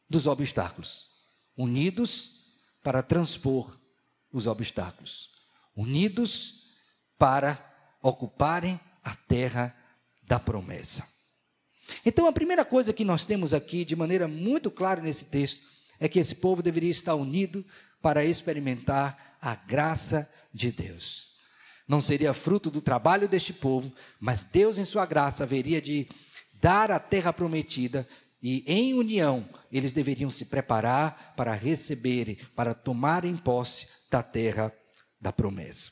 dos 0.09 0.25
obstáculos, 0.25 1.09
unidos 1.57 2.45
para 2.81 3.03
transpor 3.03 3.77
os 4.31 4.47
obstáculos, 4.47 5.31
unidos 5.75 6.63
para 7.17 7.55
ocuparem 8.01 8.79
a 9.03 9.15
terra 9.15 9.75
da 10.23 10.39
promessa. 10.39 11.07
Então, 12.05 12.25
a 12.25 12.31
primeira 12.31 12.63
coisa 12.63 12.93
que 12.93 13.03
nós 13.03 13.25
temos 13.25 13.53
aqui, 13.53 13.83
de 13.83 13.95
maneira 13.95 14.27
muito 14.27 14.71
clara 14.71 15.01
nesse 15.01 15.25
texto, 15.25 15.65
é 15.99 16.07
que 16.07 16.19
esse 16.19 16.35
povo 16.35 16.63
deveria 16.63 16.91
estar 16.91 17.15
unido 17.15 17.65
para 18.01 18.23
experimentar 18.23 19.37
a 19.41 19.55
graça 19.55 20.29
de 20.53 20.71
Deus 20.71 21.31
não 21.91 21.99
seria 21.99 22.33
fruto 22.33 22.71
do 22.71 22.81
trabalho 22.81 23.27
deste 23.27 23.51
povo, 23.51 23.91
mas 24.17 24.45
Deus, 24.45 24.77
em 24.77 24.85
sua 24.85 25.05
graça, 25.05 25.43
haveria 25.43 25.81
de 25.81 26.07
dar 26.53 26.89
a 26.89 26.97
terra 26.97 27.33
prometida 27.33 28.07
e, 28.41 28.63
em 28.65 28.93
união, 28.93 29.45
eles 29.69 29.91
deveriam 29.91 30.29
se 30.29 30.45
preparar 30.45 31.33
para 31.35 31.53
receberem, 31.53 32.37
para 32.55 32.73
tomarem 32.73 33.35
posse 33.35 33.87
da 34.09 34.23
terra 34.23 34.73
da 35.19 35.33
promessa. 35.33 35.91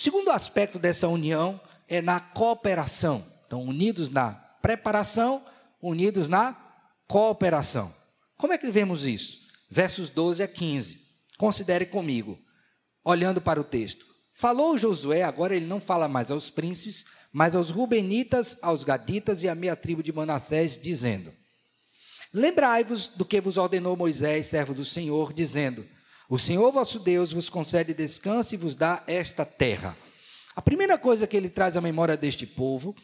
O 0.00 0.02
segundo 0.02 0.30
aspecto 0.30 0.78
dessa 0.78 1.06
união 1.08 1.60
é 1.86 2.00
na 2.00 2.18
cooperação. 2.18 3.22
Então, 3.46 3.60
unidos 3.60 4.08
na 4.08 4.32
preparação, 4.62 5.44
unidos 5.78 6.26
na 6.26 6.56
cooperação. 7.06 7.92
Como 8.38 8.54
é 8.54 8.56
que 8.56 8.70
vemos 8.70 9.04
isso? 9.04 9.36
Versos 9.70 10.08
12 10.08 10.42
a 10.42 10.48
15. 10.48 11.06
Considere 11.36 11.84
comigo, 11.84 12.38
olhando 13.04 13.42
para 13.42 13.60
o 13.60 13.64
texto. 13.64 14.06
Falou 14.32 14.78
Josué, 14.78 15.22
agora 15.22 15.54
ele 15.54 15.66
não 15.66 15.82
fala 15.82 16.08
mais 16.08 16.30
aos 16.30 16.48
príncipes, 16.48 17.04
mas 17.30 17.54
aos 17.54 17.68
Rubenitas, 17.68 18.56
aos 18.62 18.82
Gaditas 18.82 19.42
e 19.42 19.50
à 19.50 19.54
meia 19.54 19.76
tribo 19.76 20.02
de 20.02 20.14
Manassés, 20.14 20.80
dizendo: 20.80 21.30
Lembrai-vos 22.32 23.06
do 23.06 23.24
que 23.26 23.38
vos 23.38 23.58
ordenou 23.58 23.98
Moisés, 23.98 24.46
servo 24.46 24.72
do 24.72 24.82
Senhor, 24.82 25.34
dizendo: 25.34 25.86
O 26.30 26.38
Senhor 26.38 26.70
vosso 26.70 27.00
Deus 27.00 27.32
vos 27.32 27.50
concede 27.50 27.92
descanso 27.92 28.54
e 28.54 28.56
vos 28.56 28.76
dá 28.76 29.02
esta 29.08 29.44
terra. 29.44 29.96
A 30.54 30.62
primeira 30.62 30.96
coisa 30.96 31.26
que 31.26 31.36
ele 31.36 31.50
traz 31.50 31.76
à 31.76 31.80
memória 31.80 32.16
deste 32.16 32.46
povo, 32.46 32.94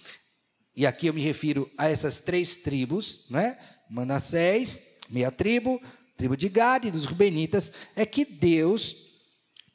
e 0.76 0.86
aqui 0.86 1.08
eu 1.08 1.12
me 1.12 1.20
refiro 1.20 1.68
a 1.76 1.90
essas 1.90 2.20
três 2.20 2.56
tribos, 2.56 3.26
né? 3.28 3.58
Manassés, 3.90 5.00
meia 5.10 5.32
tribo, 5.32 5.82
tribo 6.16 6.36
de 6.36 6.48
Gad 6.48 6.84
e 6.84 6.90
dos 6.92 7.04
Rubenitas, 7.04 7.72
é 7.96 8.06
que 8.06 8.24
Deus 8.24 8.94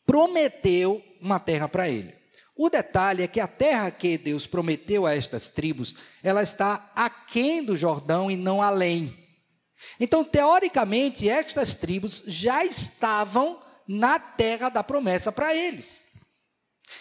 prometeu 0.05 1.03
uma 1.19 1.37
terra 1.37 1.67
para 1.67 1.89
ele. 1.89 2.13
O 2.55 2.69
detalhe 2.69 3.23
é 3.23 3.27
que 3.27 3.41
a 3.41 3.47
terra 3.47 3.91
que 3.91 4.17
Deus 4.17 4.47
prometeu 4.47 5.05
a 5.05 5.13
estas 5.13 5.49
tribos, 5.49 5.93
ela 6.23 6.41
está 6.41 6.89
aquém 6.95 7.65
do 7.65 7.75
Jordão 7.75 8.31
e 8.31 8.37
não 8.37 8.61
além. 8.61 9.20
Então, 9.99 10.23
teoricamente, 10.23 11.29
estas 11.29 11.73
tribos 11.73 12.23
já 12.25 12.63
estavam 12.65 13.61
na 13.87 14.19
terra 14.19 14.69
da 14.69 14.83
promessa 14.83 15.31
para 15.31 15.55
eles. 15.55 16.05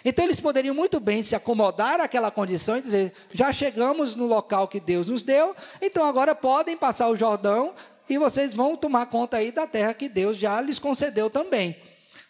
Então, 0.04 0.24
eles 0.24 0.40
poderiam 0.40 0.74
muito 0.74 1.00
bem 1.00 1.22
se 1.22 1.34
acomodar 1.34 2.00
àquela 2.00 2.30
condição 2.30 2.76
e 2.76 2.82
dizer: 2.82 3.12
já 3.32 3.52
chegamos 3.52 4.14
no 4.14 4.26
local 4.26 4.68
que 4.68 4.80
Deus 4.80 5.08
nos 5.08 5.22
deu, 5.22 5.54
então 5.80 6.04
agora 6.04 6.34
podem 6.34 6.76
passar 6.76 7.08
o 7.08 7.16
Jordão 7.16 7.74
e 8.08 8.18
vocês 8.18 8.54
vão 8.54 8.76
tomar 8.76 9.06
conta 9.06 9.36
aí 9.36 9.52
da 9.52 9.66
terra 9.66 9.94
que 9.94 10.08
Deus 10.08 10.36
já 10.36 10.60
lhes 10.60 10.78
concedeu 10.78 11.30
também. 11.30 11.76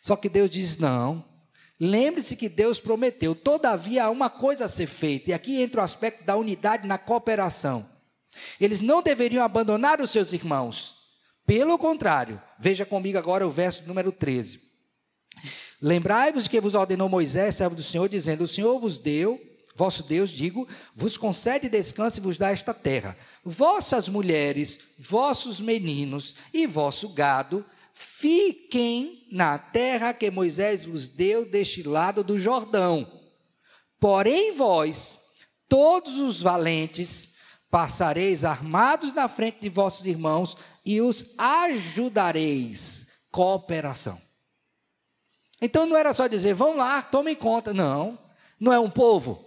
Só 0.00 0.16
que 0.16 0.28
Deus 0.28 0.50
diz: 0.50 0.78
não. 0.78 1.24
Lembre-se 1.82 2.36
que 2.36 2.46
Deus 2.46 2.78
prometeu, 2.78 3.34
todavia 3.34 4.04
há 4.04 4.10
uma 4.10 4.28
coisa 4.28 4.66
a 4.66 4.68
ser 4.68 4.86
feita, 4.86 5.30
e 5.30 5.32
aqui 5.32 5.62
entra 5.62 5.80
o 5.80 5.84
aspecto 5.84 6.24
da 6.24 6.36
unidade 6.36 6.86
na 6.86 6.98
cooperação. 6.98 7.88
Eles 8.60 8.80
não 8.80 9.02
deveriam 9.02 9.44
abandonar 9.44 10.00
os 10.00 10.10
seus 10.10 10.32
irmãos. 10.32 10.94
Pelo 11.46 11.78
contrário, 11.78 12.40
veja 12.58 12.86
comigo 12.86 13.18
agora 13.18 13.46
o 13.46 13.50
verso 13.50 13.82
número 13.86 14.12
13. 14.12 14.60
Lembrai-vos 15.80 16.44
de 16.44 16.50
que 16.50 16.60
vos 16.60 16.74
ordenou 16.74 17.08
Moisés, 17.08 17.56
servo 17.56 17.74
do 17.74 17.82
Senhor, 17.82 18.08
dizendo: 18.08 18.44
O 18.44 18.48
Senhor 18.48 18.78
vos 18.78 18.98
deu, 18.98 19.40
vosso 19.74 20.02
Deus, 20.02 20.30
digo, 20.30 20.68
vos 20.94 21.16
concede 21.16 21.68
descanso 21.68 22.18
e 22.18 22.20
vos 22.20 22.36
dá 22.36 22.50
esta 22.50 22.74
terra. 22.74 23.16
Vossas 23.44 24.08
mulheres, 24.08 24.78
vossos 24.98 25.60
meninos 25.60 26.34
e 26.52 26.66
vosso 26.66 27.08
gado 27.08 27.64
Fiquem 28.02 29.26
na 29.30 29.58
terra 29.58 30.14
que 30.14 30.30
Moisés 30.30 30.86
vos 30.86 31.06
deu 31.06 31.44
deste 31.44 31.82
lado 31.82 32.24
do 32.24 32.38
Jordão. 32.38 33.06
Porém, 34.00 34.52
vós, 34.52 35.20
todos 35.68 36.18
os 36.18 36.40
valentes, 36.42 37.34
passareis 37.70 38.44
armados 38.44 39.12
na 39.12 39.28
frente 39.28 39.60
de 39.60 39.68
vossos 39.68 40.04
irmãos 40.04 40.56
e 40.84 41.00
os 41.00 41.34
ajudareis. 41.38 43.06
Cooperação. 43.30 44.20
Então 45.62 45.86
não 45.86 45.96
era 45.96 46.12
só 46.12 46.26
dizer, 46.26 46.54
vão 46.54 46.76
lá, 46.76 47.00
tomem 47.02 47.36
conta. 47.36 47.72
Não, 47.72 48.18
não 48.58 48.72
é 48.72 48.80
um 48.80 48.90
povo. 48.90 49.44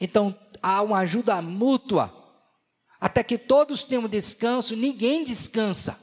Então 0.00 0.38
há 0.62 0.82
uma 0.82 0.98
ajuda 0.98 1.40
mútua. 1.40 2.12
Até 3.00 3.22
que 3.24 3.38
todos 3.38 3.82
tenham 3.82 4.06
descanso, 4.06 4.76
ninguém 4.76 5.24
descansa. 5.24 5.98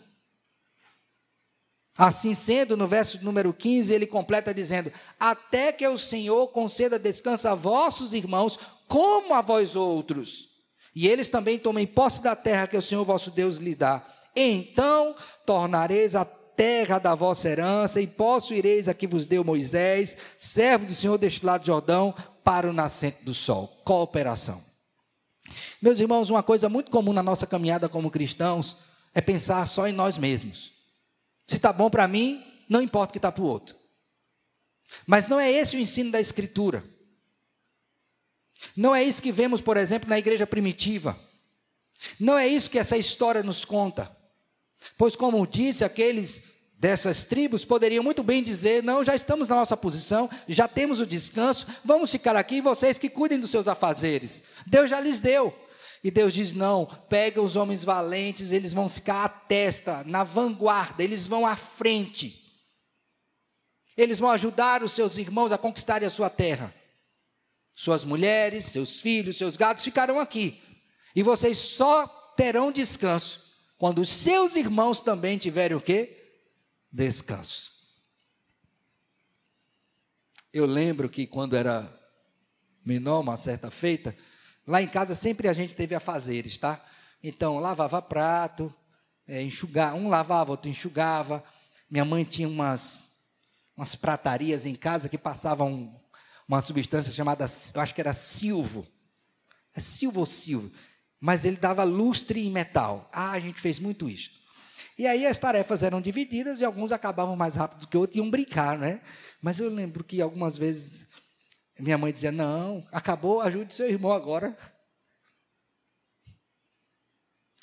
Assim 1.97 2.33
sendo, 2.33 2.77
no 2.77 2.87
verso 2.87 3.21
número 3.23 3.53
15, 3.53 3.93
ele 3.93 4.07
completa 4.07 4.53
dizendo: 4.53 4.91
Até 5.19 5.73
que 5.73 5.85
o 5.85 5.97
Senhor 5.97 6.47
conceda 6.47 6.97
descanso 6.97 7.47
a 7.47 7.53
vossos 7.53 8.13
irmãos, 8.13 8.57
como 8.87 9.33
a 9.33 9.41
vós 9.41 9.75
outros. 9.75 10.48
E 10.99 11.07
eles 11.07 11.29
também 11.29 11.57
tomem 11.57 11.87
posse 11.87 12.21
da 12.21 12.35
terra 12.35 12.67
que 12.67 12.75
o 12.75 12.81
Senhor 12.81 13.05
vosso 13.05 13.31
Deus 13.31 13.55
lhe 13.55 13.73
dá. 13.73 14.05
Então 14.35 15.15
tornareis 15.45 16.13
a 16.13 16.25
terra 16.25 16.99
da 16.99 17.15
vossa 17.15 17.47
herança, 17.47 18.01
e 18.01 18.05
possuireis 18.05 18.89
a 18.89 18.93
que 18.93 19.07
vos 19.07 19.25
deu 19.25 19.41
Moisés, 19.41 20.17
servo 20.37 20.85
do 20.85 20.93
Senhor 20.93 21.17
deste 21.17 21.45
lado 21.45 21.61
do 21.61 21.67
Jordão, 21.67 22.13
para 22.43 22.69
o 22.69 22.73
nascente 22.73 23.23
do 23.23 23.33
sol. 23.33 23.81
Cooperação. 23.85 24.61
Meus 25.81 26.01
irmãos, 26.01 26.29
uma 26.29 26.43
coisa 26.43 26.67
muito 26.67 26.91
comum 26.91 27.13
na 27.13 27.23
nossa 27.23 27.47
caminhada 27.47 27.87
como 27.87 28.11
cristãos 28.11 28.75
é 29.15 29.21
pensar 29.21 29.65
só 29.67 29.87
em 29.87 29.93
nós 29.93 30.17
mesmos. 30.17 30.73
Se 31.47 31.55
está 31.55 31.71
bom 31.71 31.89
para 31.89 32.09
mim, 32.09 32.43
não 32.67 32.81
importa 32.81 33.11
o 33.11 33.13
que 33.13 33.19
está 33.19 33.31
para 33.31 33.41
o 33.41 33.47
outro. 33.47 33.73
Mas 35.07 35.27
não 35.27 35.39
é 35.39 35.49
esse 35.49 35.77
o 35.77 35.79
ensino 35.79 36.11
da 36.11 36.19
Escritura. 36.19 36.83
Não 38.75 38.93
é 38.95 39.03
isso 39.03 39.21
que 39.21 39.31
vemos, 39.31 39.61
por 39.61 39.77
exemplo, 39.77 40.09
na 40.09 40.19
igreja 40.19 40.45
primitiva. 40.45 41.19
Não 42.19 42.37
é 42.37 42.47
isso 42.47 42.69
que 42.69 42.79
essa 42.79 42.97
história 42.97 43.43
nos 43.43 43.65
conta. 43.65 44.15
Pois, 44.97 45.15
como 45.15 45.45
disse, 45.45 45.83
aqueles 45.83 46.43
dessas 46.77 47.25
tribos 47.25 47.65
poderiam 47.65 48.03
muito 48.03 48.23
bem 48.23 48.41
dizer: 48.41 48.81
não, 48.81 49.03
já 49.03 49.15
estamos 49.15 49.49
na 49.49 49.55
nossa 49.55 49.75
posição, 49.75 50.29
já 50.47 50.67
temos 50.67 50.99
o 50.99 51.05
descanso, 51.05 51.67
vamos 51.83 52.09
ficar 52.09 52.35
aqui, 52.35 52.61
vocês 52.61 52.97
que 52.97 53.09
cuidem 53.09 53.39
dos 53.39 53.51
seus 53.51 53.67
afazeres. 53.67 54.43
Deus 54.65 54.89
já 54.89 54.99
lhes 54.99 55.19
deu. 55.19 55.53
E 56.01 56.09
Deus 56.09 56.33
diz: 56.33 56.53
não, 56.53 56.85
pega 57.09 57.41
os 57.41 57.55
homens 57.55 57.83
valentes, 57.83 58.51
eles 58.51 58.71
vão 58.71 58.89
ficar 58.89 59.25
à 59.25 59.29
testa, 59.29 60.03
na 60.05 60.23
vanguarda, 60.23 61.03
eles 61.03 61.27
vão 61.27 61.45
à 61.45 61.55
frente. 61.55 62.45
Eles 63.97 64.17
vão 64.17 64.31
ajudar 64.31 64.81
os 64.81 64.93
seus 64.93 65.17
irmãos 65.17 65.51
a 65.51 65.57
conquistarem 65.57 66.07
a 66.07 66.09
sua 66.09 66.29
terra. 66.29 66.73
Suas 67.79 68.03
mulheres, 68.03 68.65
seus 68.65 68.99
filhos, 68.99 69.37
seus 69.37 69.55
gados 69.55 69.85
ficarão 69.85 70.19
aqui. 70.19 70.61
E 71.15 71.23
vocês 71.23 71.57
só 71.57 72.05
terão 72.35 72.73
descanso 72.73 73.55
quando 73.77 73.99
os 73.99 74.09
seus 74.09 74.57
irmãos 74.57 75.01
também 75.01 75.37
tiverem 75.37 75.77
o 75.77 75.79
quê? 75.79 76.33
Descanso. 76.91 77.71
Eu 80.51 80.65
lembro 80.65 81.07
que 81.07 81.25
quando 81.25 81.55
era 81.55 81.89
menor, 82.83 83.21
uma 83.21 83.37
certa 83.37 83.71
feita, 83.71 84.13
lá 84.67 84.81
em 84.81 84.87
casa 84.89 85.15
sempre 85.15 85.47
a 85.47 85.53
gente 85.53 85.73
teve 85.73 85.95
afazeres, 85.95 86.57
tá? 86.57 86.85
Então, 87.23 87.59
lavava 87.59 88.01
prato, 88.01 88.75
é, 89.25 89.39
um 89.95 90.09
lavava, 90.09 90.51
outro 90.51 90.69
enxugava. 90.69 91.41
Minha 91.89 92.03
mãe 92.03 92.25
tinha 92.25 92.49
umas, 92.49 93.21
umas 93.77 93.95
pratarias 93.95 94.65
em 94.65 94.75
casa 94.75 95.07
que 95.07 95.17
passavam 95.17 95.97
uma 96.49 96.61
substância 96.61 97.13
chamada, 97.13 97.45
eu 97.75 97.79
acho 97.79 97.93
que 97.93 98.01
era 98.01 98.11
silvo. 98.11 98.87
É 99.75 99.79
silvo 99.79 100.21
ou 100.21 100.25
silvo? 100.25 100.71
Mas 101.19 101.45
ele 101.45 101.57
dava 101.57 101.83
lustre 101.83 102.43
em 102.43 102.49
metal. 102.49 103.07
Ah, 103.13 103.31
a 103.33 103.39
gente 103.39 103.61
fez 103.61 103.77
muito 103.77 104.09
isso. 104.09 104.31
E 104.97 105.05
aí 105.05 105.27
as 105.27 105.37
tarefas 105.37 105.83
eram 105.83 106.01
divididas 106.01 106.59
e 106.59 106.65
alguns 106.65 106.91
acabavam 106.91 107.35
mais 107.35 107.55
rápido 107.55 107.81
do 107.81 107.87
que 107.87 107.95
outros 107.95 108.15
e 108.15 108.19
iam 108.19 108.31
brincar, 108.31 108.79
né? 108.79 108.99
Mas 109.39 109.59
eu 109.59 109.69
lembro 109.69 110.03
que 110.03 110.21
algumas 110.21 110.57
vezes 110.57 111.05
minha 111.77 111.97
mãe 111.99 112.11
dizia: 112.11 112.31
Não, 112.31 112.85
acabou, 112.91 113.41
ajude 113.41 113.71
seu 113.71 113.87
irmão 113.87 114.11
agora. 114.11 114.57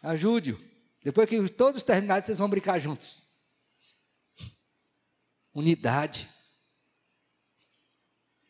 Ajude-o. 0.00 0.60
Depois 1.02 1.28
que 1.28 1.48
todos 1.48 1.82
terminarem, 1.82 2.22
vocês 2.22 2.38
vão 2.38 2.48
brincar 2.48 2.78
juntos. 2.78 3.24
Unidade 5.52 6.35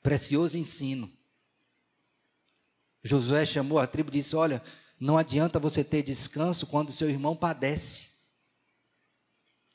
precioso 0.06 0.56
ensino. 0.56 1.10
Josué 3.02 3.44
chamou 3.44 3.80
a 3.80 3.88
tribo 3.88 4.08
e 4.10 4.12
disse: 4.12 4.36
Olha, 4.36 4.62
não 5.00 5.18
adianta 5.18 5.58
você 5.58 5.82
ter 5.82 6.04
descanso 6.04 6.64
quando 6.68 6.92
seu 6.92 7.10
irmão 7.10 7.34
padece. 7.34 8.10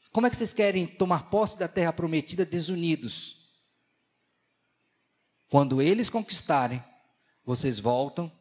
Como 0.09 0.25
é 0.25 0.29
que 0.29 0.37
vocês 0.37 0.53
querem 0.53 0.87
tomar 0.87 1.29
posse 1.29 1.59
da 1.59 1.67
terra 1.67 1.91
prometida 1.91 2.45
desunidos? 2.45 3.51
Quando 5.49 5.81
eles 5.81 6.09
conquistarem, 6.09 6.81
vocês 7.43 7.77
voltam 7.77 8.31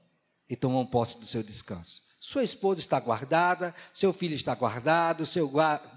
e 0.48 0.54
tomam 0.54 0.86
posse 0.86 1.18
do 1.18 1.26
seu 1.26 1.42
descanso. 1.42 2.02
Sua 2.20 2.44
esposa 2.44 2.78
está 2.78 3.00
guardada, 3.00 3.74
seu 3.92 4.12
filho 4.12 4.36
está 4.36 4.54
guardado, 4.54 5.26
seu 5.26 5.50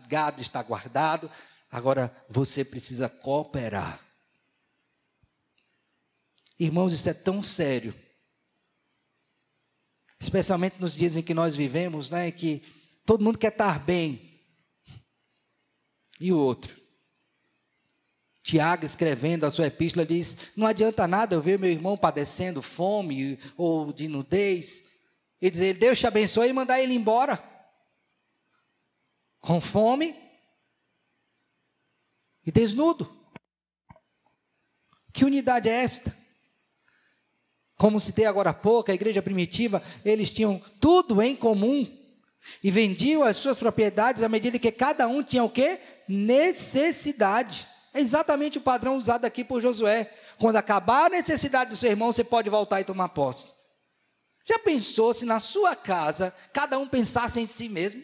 gado 0.08 0.42
está 0.42 0.64
guardado. 0.64 1.30
Agora 1.70 2.12
você 2.28 2.66
precisa 2.66 3.08
cooperar. 3.08 4.13
Irmãos, 6.64 6.94
isso 6.94 7.10
é 7.10 7.14
tão 7.14 7.44
sério. 7.44 7.94
Especialmente 10.18 10.80
nos 10.80 10.96
dias 10.96 11.18
em 11.18 11.22
que 11.22 11.34
nós 11.34 11.58
vivemos, 11.58 12.10
né, 12.10 12.32
que 12.32 12.64
todo 13.06 13.22
mundo 13.22 13.38
quer 13.38 13.52
estar 13.52 13.80
bem. 13.80 14.40
E 16.22 16.32
o 16.32 16.38
outro? 16.38 16.82
Tiago, 18.42 18.86
escrevendo 18.86 19.46
a 19.46 19.52
sua 19.52 19.68
epístola, 19.68 20.06
diz: 20.06 20.54
Não 20.56 20.66
adianta 20.66 21.06
nada 21.06 21.36
eu 21.36 21.42
ver 21.42 21.60
meu 21.60 21.70
irmão 21.70 21.98
padecendo 21.98 22.62
fome 22.62 23.38
ou 23.58 23.92
de 23.92 24.08
nudez, 24.08 24.90
e 25.42 25.52
dizer: 25.52 25.74
Deus 25.74 26.00
te 26.00 26.08
abençoe 26.08 26.48
e 26.48 26.54
mandar 26.54 26.80
ele 26.80 26.94
embora. 26.94 27.44
Com 29.42 29.60
fome 29.60 30.16
e 32.46 32.52
desnudo. 32.54 33.14
Que 35.12 35.26
unidade 35.26 35.68
é 35.68 35.84
esta? 35.84 36.23
Como 37.78 38.00
citei 38.00 38.26
agora 38.26 38.52
há 38.52 38.54
pouco, 38.54 38.92
a 38.92 38.94
igreja 38.94 39.22
primitiva, 39.22 39.82
eles 40.06 40.30
tinham 40.30 40.62
tudo 40.80 41.22
em 41.22 41.36
comum 41.36 41.86
e 42.64 42.70
vendiam 42.70 43.24
as 43.24 43.38
suas 43.38 43.58
propriedades 43.58 44.24
à 44.24 44.30
medida 44.30 44.60
que 44.60 44.72
cada 44.72 45.08
um 45.08 45.24
tinha 45.24 45.44
o 45.44 45.50
quê? 45.50 45.80
Necessidade. 46.08 47.68
É 47.94 48.00
exatamente 48.00 48.58
o 48.58 48.62
padrão 48.62 48.98
usado 48.98 49.26
aqui 49.26 49.44
por 49.44 49.62
Josué. 49.62 50.12
Quando 50.38 50.58
acabar 50.58 51.06
a 51.06 51.10
necessidade 51.10 51.70
do 51.70 51.78
seu 51.78 51.90
irmão, 51.90 52.12
você 52.12 52.24
pode 52.24 52.50
voltar 52.50 52.82
e 52.82 52.86
tomar 52.86 53.10
posse. 53.10 53.54
Já 54.46 54.60
pensou 54.60 55.14
se 55.14 55.26
na 55.26 55.40
sua 55.40 55.76
casa 55.76 56.34
cada 56.52 56.78
um 56.78 56.88
pensasse 56.88 57.40
em 57.40 57.48
si 57.48 57.70
mesmo? 57.70 58.04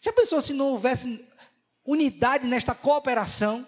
Já 0.00 0.12
pensou 0.12 0.40
se 0.40 0.52
não 0.52 0.68
houvesse 0.68 1.24
unidade 1.84 2.46
nesta 2.46 2.74
cooperação? 2.74 3.66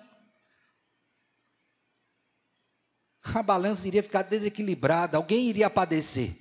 A 3.24 3.42
balança 3.42 3.88
iria 3.88 4.02
ficar 4.02 4.22
desequilibrada, 4.22 5.16
alguém 5.16 5.48
iria 5.48 5.70
padecer, 5.70 6.37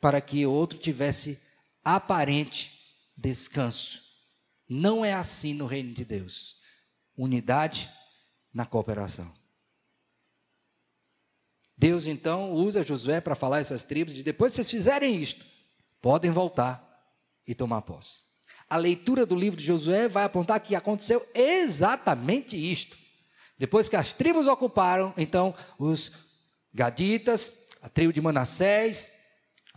para 0.00 0.20
que 0.20 0.46
outro 0.46 0.78
tivesse 0.78 1.40
aparente 1.84 2.72
descanso. 3.16 4.02
Não 4.68 5.04
é 5.04 5.12
assim 5.12 5.54
no 5.54 5.66
reino 5.66 5.92
de 5.92 6.04
Deus. 6.04 6.56
Unidade 7.16 7.90
na 8.52 8.64
cooperação. 8.64 9.32
Deus 11.76 12.06
então 12.06 12.52
usa 12.52 12.82
Josué 12.82 13.20
para 13.20 13.34
falar 13.34 13.60
essas 13.60 13.84
tribos 13.84 14.14
de 14.14 14.22
depois 14.22 14.52
que 14.52 14.56
vocês 14.56 14.70
fizerem 14.70 15.22
isto, 15.22 15.44
podem 16.00 16.30
voltar 16.30 16.82
e 17.46 17.54
tomar 17.54 17.82
posse. 17.82 18.20
A 18.68 18.76
leitura 18.76 19.24
do 19.26 19.36
livro 19.36 19.60
de 19.60 19.66
Josué 19.66 20.08
vai 20.08 20.24
apontar 20.24 20.58
que 20.60 20.74
aconteceu 20.74 21.24
exatamente 21.34 22.56
isto. 22.56 22.98
Depois 23.58 23.88
que 23.88 23.96
as 23.96 24.12
tribos 24.12 24.46
ocuparam, 24.46 25.14
então 25.16 25.54
os 25.78 26.12
gaditas, 26.72 27.66
a 27.82 27.88
tribo 27.88 28.12
de 28.12 28.20
Manassés, 28.20 29.12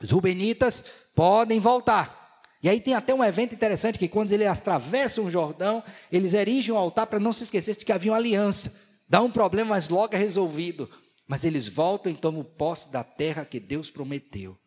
os 0.02 0.12
rubenitas 0.12 0.84
podem 1.16 1.60
voltar. 1.60 2.20
E 2.62 2.68
aí 2.68 2.82
tem 2.82 2.94
até 2.94 3.14
um 3.14 3.24
evento 3.24 3.56
interessante 3.56 3.98
que 3.98 4.10
quando 4.10 4.32
eles 4.32 4.48
atravessam 4.48 5.26
o 5.26 5.32
Jordão, 5.32 5.84
eles 6.12 6.34
erigem 6.34 6.74
um 6.74 6.78
altar 6.78 7.08
para 7.08 7.20
não 7.20 7.32
se 7.32 7.44
esquecer 7.44 7.76
de 7.78 7.86
que 7.86 7.92
havia 7.92 8.12
uma 8.12 8.18
aliança. 8.18 8.78
Dá 9.08 9.22
um 9.22 9.32
problema, 9.32 9.70
mas 9.70 9.88
logo 9.88 10.14
é 10.14 10.18
resolvido. 10.18 10.90
Mas 11.26 11.46
eles 11.46 11.68
voltam 11.68 12.12
e 12.12 12.16
tomam 12.16 12.44
posse 12.44 12.92
da 12.92 13.04
terra 13.04 13.46
que 13.46 13.60
Deus 13.60 13.90
prometeu. 13.90 14.58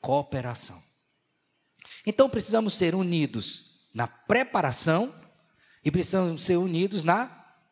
Cooperação. 0.00 0.82
Então 2.04 2.28
precisamos 2.28 2.74
ser 2.74 2.94
unidos 2.94 3.86
na 3.94 4.06
preparação 4.06 5.14
e 5.84 5.90
precisamos 5.90 6.42
ser 6.42 6.56
unidos 6.56 7.04
na 7.04 7.26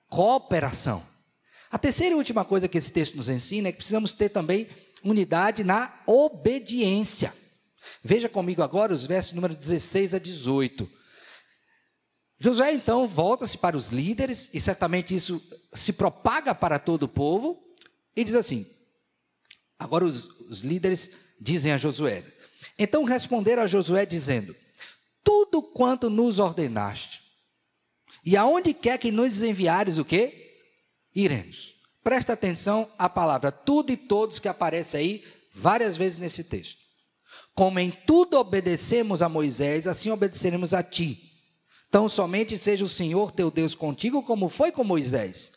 cooperação. 0.09 1.03
A 1.71 1.79
terceira 1.79 2.15
e 2.15 2.19
última 2.19 2.45
coisa 2.45 2.69
que 2.69 2.79
esse 2.79 2.93
texto 2.93 3.17
nos 3.17 3.29
ensina 3.29 3.69
é 3.69 3.73
que 3.73 3.79
precisamos 3.79 4.13
ter 4.13 4.29
também 4.29 4.69
unidade 5.03 5.65
na 5.65 6.03
obediência. 6.07 7.33
Veja 8.03 8.29
comigo 8.29 8.63
agora 8.63 8.93
os 8.93 9.05
versos 9.05 9.33
número 9.33 9.55
16 9.55 10.15
a 10.15 10.19
18. 10.19 10.89
Josué 12.39 12.73
então 12.73 13.07
volta-se 13.07 13.57
para 13.57 13.77
os 13.77 13.89
líderes, 13.89 14.51
e 14.53 14.61
certamente 14.61 15.15
isso 15.15 15.43
se 15.75 15.93
propaga 15.93 16.55
para 16.55 16.79
todo 16.79 17.05
o 17.05 17.09
povo, 17.09 17.59
e 18.15 18.23
diz 18.25 18.35
assim: 18.35 18.67
agora 19.79 20.05
os, 20.05 20.29
os 20.41 20.61
líderes 20.61 21.11
dizem 21.41 21.73
a 21.73 21.79
Josué. 21.79 22.25
Então 22.79 23.05
responderam 23.05 23.63
a 23.63 23.67
Josué 23.67 24.05
dizendo: 24.05 24.55
Tudo 25.25 25.63
quanto 25.63 26.11
nos 26.11 26.39
ordenaste, 26.39 27.23
e 28.27 28.37
aonde 28.37 28.75
quer 28.75 28.99
que 28.99 29.13
nos 29.13 29.41
enviares 29.41 29.99
o 29.99 30.05
quê? 30.05 30.59
Iremos. 31.15 31.77
Presta 32.03 32.33
atenção 32.33 32.91
à 32.99 33.09
palavra 33.09 33.53
tudo 33.53 33.93
e 33.93 33.97
todos 33.97 34.41
que 34.41 34.49
aparece 34.49 34.97
aí 34.97 35.25
várias 35.55 35.97
vezes 35.97 36.19
nesse 36.19 36.43
texto. 36.43 36.81
Como 37.55 37.79
em 37.79 37.93
tudo 38.05 38.37
obedecemos 38.37 39.23
a 39.23 39.29
Moisés, 39.29 39.87
assim 39.87 40.11
obedeceremos 40.11 40.75
a 40.75 40.83
ti. 40.83 41.23
Tão 41.89 42.09
somente 42.09 42.59
seja 42.59 42.85
o 42.85 42.89
Senhor 42.89 43.31
teu 43.31 43.49
Deus 43.49 43.77
contigo, 43.77 44.21
como 44.25 44.49
foi 44.49 44.73
com 44.73 44.83
Moisés. 44.83 45.53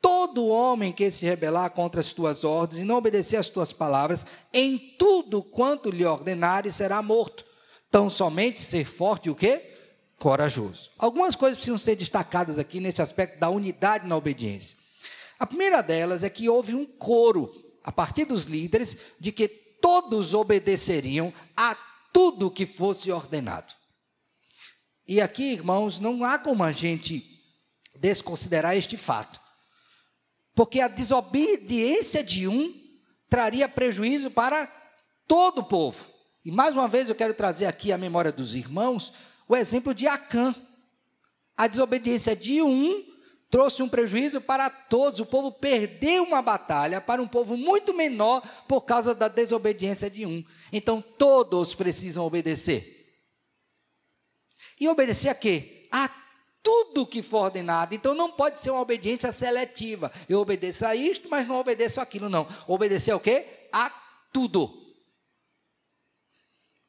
Todo 0.00 0.46
homem 0.46 0.94
que 0.94 1.10
se 1.10 1.26
rebelar 1.26 1.70
contra 1.70 2.00
as 2.00 2.14
tuas 2.14 2.44
ordens 2.44 2.80
e 2.80 2.84
não 2.84 2.96
obedecer 2.96 3.36
às 3.36 3.50
tuas 3.50 3.74
palavras, 3.74 4.24
em 4.54 4.78
tudo 4.98 5.42
quanto 5.42 5.90
lhe 5.90 6.04
ordenares, 6.04 6.76
será 6.76 7.02
morto. 7.02 7.44
Tão 7.90 8.08
somente 8.08 8.60
ser 8.60 8.86
forte 8.86 9.28
o 9.28 9.34
quê? 9.34 9.75
Corajoso. 10.18 10.90
Algumas 10.98 11.36
coisas 11.36 11.58
precisam 11.58 11.78
ser 11.78 11.96
destacadas 11.96 12.58
aqui 12.58 12.80
nesse 12.80 13.02
aspecto 13.02 13.38
da 13.38 13.50
unidade 13.50 14.06
na 14.06 14.16
obediência. 14.16 14.78
A 15.38 15.46
primeira 15.46 15.82
delas 15.82 16.24
é 16.24 16.30
que 16.30 16.48
houve 16.48 16.74
um 16.74 16.86
coro, 16.86 17.52
a 17.84 17.92
partir 17.92 18.24
dos 18.24 18.44
líderes, 18.44 18.96
de 19.20 19.30
que 19.30 19.46
todos 19.46 20.32
obedeceriam 20.32 21.32
a 21.56 21.76
tudo 22.12 22.50
que 22.50 22.64
fosse 22.64 23.12
ordenado. 23.12 23.74
E 25.06 25.20
aqui, 25.20 25.52
irmãos, 25.52 26.00
não 26.00 26.24
há 26.24 26.38
como 26.38 26.64
a 26.64 26.72
gente 26.72 27.24
desconsiderar 27.94 28.76
este 28.76 28.96
fato. 28.96 29.40
Porque 30.54 30.80
a 30.80 30.88
desobediência 30.88 32.24
de 32.24 32.48
um 32.48 32.74
traria 33.28 33.68
prejuízo 33.68 34.30
para 34.30 34.66
todo 35.28 35.58
o 35.58 35.64
povo. 35.64 36.06
E 36.44 36.50
mais 36.50 36.72
uma 36.74 36.88
vez 36.88 37.08
eu 37.08 37.14
quero 37.14 37.34
trazer 37.34 37.66
aqui 37.66 37.92
à 37.92 37.98
memória 37.98 38.32
dos 38.32 38.54
irmãos 38.54 39.12
o 39.48 39.56
exemplo 39.56 39.94
de 39.94 40.06
Acã. 40.06 40.54
A 41.56 41.66
desobediência 41.66 42.36
de 42.36 42.60
um 42.60 43.04
trouxe 43.50 43.82
um 43.82 43.88
prejuízo 43.88 44.40
para 44.40 44.68
todos. 44.68 45.20
O 45.20 45.26
povo 45.26 45.50
perdeu 45.52 46.24
uma 46.24 46.42
batalha 46.42 47.00
para 47.00 47.22
um 47.22 47.28
povo 47.28 47.56
muito 47.56 47.94
menor 47.94 48.42
por 48.68 48.82
causa 48.82 49.14
da 49.14 49.28
desobediência 49.28 50.10
de 50.10 50.26
um. 50.26 50.44
Então 50.72 51.00
todos 51.00 51.74
precisam 51.74 52.24
obedecer. 52.24 52.94
E 54.78 54.88
obedecer 54.88 55.28
a 55.28 55.34
quê? 55.34 55.88
A 55.90 56.10
tudo 56.62 57.06
que 57.06 57.22
for 57.22 57.44
ordenado. 57.44 57.94
Então 57.94 58.14
não 58.14 58.30
pode 58.30 58.60
ser 58.60 58.70
uma 58.70 58.80
obediência 58.80 59.32
seletiva. 59.32 60.12
Eu 60.28 60.40
obedeço 60.40 60.84
a 60.84 60.94
isto, 60.94 61.28
mas 61.30 61.46
não 61.46 61.56
obedeço 61.56 62.00
aquilo, 62.00 62.28
não. 62.28 62.46
Obedecer 62.66 63.14
o 63.14 63.20
quê? 63.20 63.68
A 63.72 63.88
tudo. 64.32 64.85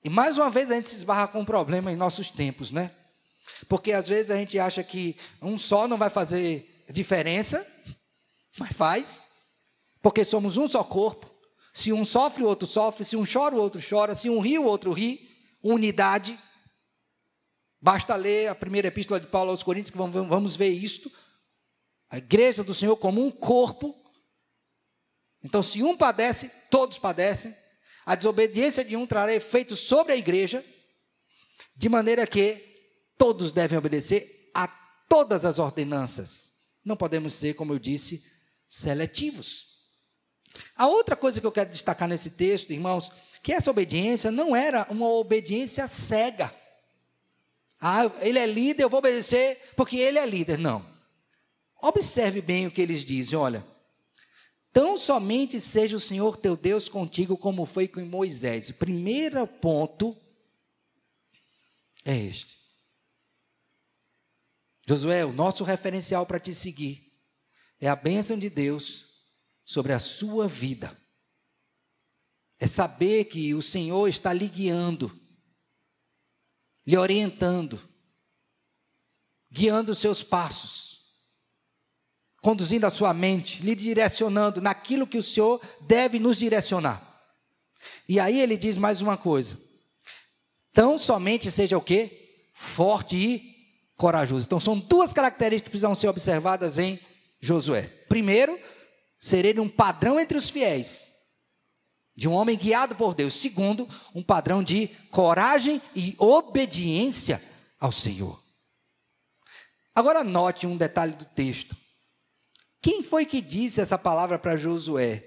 E 0.04 0.10
mais 0.10 0.38
uma 0.38 0.50
vez 0.50 0.72
a 0.72 0.76
gente 0.76 0.90
se 0.90 0.96
esbarra 0.96 1.28
com 1.28 1.40
um 1.42 1.46
problema 1.46 1.92
em 1.92 1.96
nossos 1.96 2.30
tempos, 2.30 2.72
né? 2.72 2.92
Porque 3.68 3.92
às 3.92 4.08
vezes 4.08 4.32
a 4.32 4.38
gente 4.38 4.60
acha 4.60 4.84
que 4.84 5.18
um 5.42 5.58
só 5.58 5.88
não 5.88 5.98
vai 5.98 6.10
fazer 6.10 6.86
diferença, 6.90 7.66
mas 8.58 8.76
faz. 8.76 9.30
Porque 10.02 10.24
somos 10.24 10.58
um 10.58 10.68
só 10.68 10.84
corpo. 10.84 11.30
Se 11.74 11.92
um 11.94 12.06
sofre, 12.06 12.44
o 12.44 12.48
outro 12.48 12.68
sofre. 12.68 13.06
Se 13.06 13.16
um 13.16 13.26
chora, 13.26 13.56
o 13.56 13.60
outro 13.60 13.82
chora. 13.88 14.16
Se 14.16 14.30
um 14.30 14.40
ri, 14.40 14.58
o 14.58 14.66
outro 14.66 14.94
ri. 14.94 15.30
Unidade. 15.62 16.38
Basta 17.82 18.16
ler 18.16 18.48
a 18.48 18.56
primeira 18.56 18.88
epístola 18.88 19.20
de 19.20 19.28
Paulo 19.28 19.52
aos 19.52 19.64
Coríntios 19.64 19.92
que 19.92 19.98
vamos 19.98 20.56
ver 20.56 20.70
isto. 20.70 21.12
A 22.10 22.18
igreja 22.18 22.64
do 22.64 22.74
Senhor 22.74 22.96
como 22.98 23.24
um 23.24 23.30
corpo. 23.30 23.96
Então, 25.44 25.62
se 25.62 25.84
um 25.84 25.96
padece, 25.96 26.52
todos 26.70 26.98
padecem. 26.98 27.56
A 28.08 28.16
desobediência 28.16 28.86
de 28.86 28.96
um 28.96 29.06
trará 29.06 29.36
efeitos 29.36 29.80
sobre 29.80 30.14
a 30.14 30.16
igreja, 30.16 30.64
de 31.76 31.90
maneira 31.90 32.26
que 32.26 32.56
todos 33.18 33.52
devem 33.52 33.78
obedecer 33.78 34.50
a 34.54 34.66
todas 35.10 35.44
as 35.44 35.60
ordenanças. 35.60 36.54
Não 36.86 36.96
podemos 36.96 37.34
ser, 37.34 37.56
como 37.56 37.74
eu 37.74 37.80
disse, 37.80 38.26
seletivos. 38.70 39.66
A 40.74 40.88
outra 40.88 41.18
coisa 41.18 41.42
que 41.42 41.46
eu 41.46 41.52
quero 41.52 41.70
destacar 41.70 42.08
nesse 42.08 42.30
texto, 42.30 42.72
irmãos, 42.72 43.12
que 43.44 43.52
essa 43.52 43.70
obediência 43.70 44.32
não 44.32 44.56
era 44.56 44.88
uma 44.90 45.10
obediência 45.10 45.86
cega. 45.86 46.56
Ah, 47.78 48.10
ele 48.22 48.40
é 48.40 48.46
líder, 48.46 48.84
eu 48.84 48.90
vou 48.90 49.00
obedecer 49.00 49.74
porque 49.76 49.98
ele 49.98 50.18
é 50.18 50.26
líder. 50.26 50.58
Não. 50.58 50.82
Observe 51.82 52.42
bem 52.42 52.68
o 52.68 52.72
que 52.72 52.82
eles 52.82 53.04
dizem, 53.04 53.38
olha. 53.38 53.68
Tão 54.78 54.96
somente 54.96 55.60
seja 55.60 55.98
o 55.98 56.00
Senhor 56.00 56.38
teu 56.38 56.56
Deus 56.56 56.88
contigo, 56.88 57.36
como 57.36 57.66
foi 57.66 57.88
com 57.88 58.06
Moisés. 58.06 58.70
O 58.70 58.76
primeiro 58.76 59.48
ponto 59.48 60.16
é 62.06 62.16
este. 62.16 62.56
Josué, 64.88 65.26
o 65.26 65.34
nosso 65.34 65.64
referencial 65.64 66.28
para 66.28 66.40
te 66.40 66.54
seguir 66.54 67.12
é 67.80 67.88
a 67.88 67.96
bênção 67.96 68.38
de 68.38 68.52
Deus 68.52 69.26
sobre 69.66 69.94
a 69.94 70.00
sua 70.00 70.48
vida. 70.48 70.96
É 72.60 72.68
saber 72.68 73.26
que 73.26 73.56
o 73.56 73.64
Senhor 73.64 74.08
está 74.08 74.32
lhe 74.32 74.48
guiando 74.48 75.12
lhe 76.86 76.96
orientando, 76.96 77.82
guiando 79.52 79.92
os 79.92 79.98
seus 79.98 80.22
passos, 80.22 80.87
conduzindo 82.42 82.86
a 82.86 82.90
sua 82.90 83.14
mente, 83.14 83.62
lhe 83.62 83.76
direcionando 83.76 84.62
naquilo 84.62 85.08
que 85.08 85.18
o 85.18 85.24
Senhor 85.24 85.62
deve 85.82 86.20
nos 86.20 86.38
direcionar. 86.38 87.04
E 88.08 88.20
aí 88.20 88.40
ele 88.40 88.58
diz 88.58 88.78
mais 88.78 89.02
uma 89.02 89.18
coisa: 89.18 89.58
tão 90.74 90.98
somente 90.98 91.52
seja 91.52 91.78
o 91.78 91.82
quê? 91.82 92.50
Forte 92.54 93.16
e 93.16 93.58
corajoso. 93.96 94.46
Então 94.46 94.60
são 94.60 94.78
duas 94.78 95.14
características 95.14 95.68
que 95.68 95.72
precisam 95.72 95.96
ser 95.96 96.08
observadas 96.08 96.78
em 96.78 97.00
Josué. 97.40 97.84
Primeiro, 98.08 98.60
ser 99.20 99.46
ele 99.46 99.60
um 99.60 99.70
padrão 99.70 100.20
entre 100.20 100.38
os 100.38 100.50
fiéis 100.50 101.18
de 102.16 102.28
um 102.28 102.34
homem 102.34 102.58
guiado 102.58 102.96
por 102.96 103.14
Deus. 103.14 103.36
Segundo, 103.36 103.88
um 104.14 104.24
padrão 104.24 104.64
de 104.64 104.88
coragem 105.12 105.80
e 105.96 106.16
obediência 106.18 107.42
ao 107.80 107.92
Senhor. 107.92 108.44
Agora 109.94 110.24
note 110.24 110.66
um 110.66 110.76
detalhe 110.76 111.14
do 111.14 111.26
texto. 111.26 111.78
Quem 112.82 113.02
foi 113.02 113.26
que 113.26 113.42
disse 113.42 113.82
essa 113.82 113.98
palavra 113.98 114.38
para 114.38 114.56
Josué? 114.56 115.24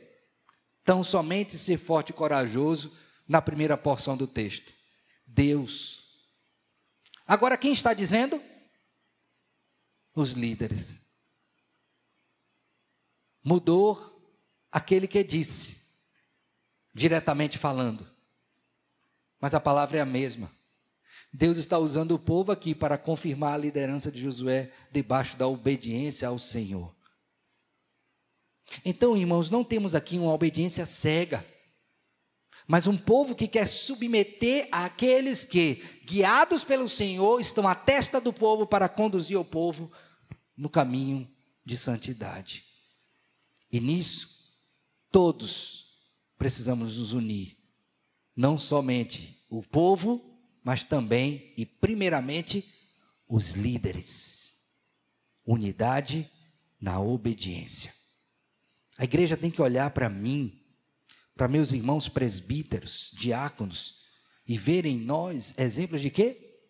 Tão 0.85 1.05
somente 1.05 1.59
ser 1.59 1.79
forte 1.79 2.11
e 2.11 2.15
corajoso 2.15 2.97
na 3.29 3.43
primeira 3.43 3.77
porção 3.77 4.17
do 4.17 4.27
texto. 4.27 4.73
Deus. 5.27 6.01
Agora 7.27 7.57
quem 7.57 7.73
está 7.73 7.95
dizendo? 7.95 8.43
Os 10.15 10.31
líderes. 10.33 10.99
Mudou 13.43 14.21
aquele 14.71 15.07
que 15.07 15.23
disse 15.23 15.81
diretamente 16.95 17.57
falando. 17.57 18.09
Mas 19.41 19.55
a 19.55 19.61
palavra 19.61 19.99
é 19.99 20.01
a 20.01 20.07
mesma. 20.07 20.51
Deus 21.33 21.57
está 21.57 21.79
usando 21.79 22.13
o 22.13 22.19
povo 22.19 22.51
aqui 22.51 22.75
para 22.75 22.99
confirmar 22.99 23.55
a 23.55 23.59
liderança 23.59 24.11
de 24.11 24.21
Josué 24.21 24.73
debaixo 24.91 25.37
da 25.37 25.47
obediência 25.47 26.27
ao 26.27 26.39
Senhor. 26.39 26.95
Então, 28.85 29.17
irmãos, 29.17 29.51
não 29.51 29.65
temos 29.65 29.95
aqui 29.95 30.19
uma 30.19 30.33
obediência 30.33 30.87
cega, 30.87 31.45
mas 32.67 32.87
um 32.87 32.97
povo 32.97 33.35
que 33.35 33.49
quer 33.49 33.67
submeter 33.67 34.69
aqueles 34.71 35.45
que, 35.45 35.83
guiados 36.05 36.63
pelo 36.63 36.89
Senhor, 36.89 37.41
estão 37.41 37.67
à 37.67 37.75
testa 37.75 38.21
do 38.21 38.33
povo 38.33 38.67
para 38.67 38.89
conduzir 38.89 39.39
o 39.39 39.45
povo 39.45 39.91
no 40.57 40.69
caminho 40.69 41.29
de 41.65 41.77
santidade. 41.77 42.65
E 43.73 43.81
nisso, 43.81 44.29
todos 45.11 45.99
precisamos 46.39 46.99
nos 46.99 47.13
unir. 47.13 47.57
Não 48.37 48.59
somente 48.59 49.45
o 49.51 49.63
povo, 49.63 50.39
mas 50.63 50.85
também 50.85 51.53
e 51.57 51.67
primeiramente 51.67 52.73
os 53.29 53.53
líderes. 53.53 54.55
Unidade 55.45 56.31
na 56.81 57.01
obediência. 57.01 58.00
A 59.01 59.05
igreja 59.05 59.35
tem 59.35 59.51
que 59.51 59.63
olhar 59.63 59.89
para 59.93 60.11
mim, 60.11 60.63
para 61.35 61.49
meus 61.49 61.73
irmãos 61.73 62.07
presbíteros, 62.07 63.11
diáconos, 63.15 63.99
e 64.47 64.59
ver 64.59 64.85
em 64.85 64.99
nós 64.99 65.59
exemplos 65.59 66.03
de 66.03 66.11
quê? 66.11 66.61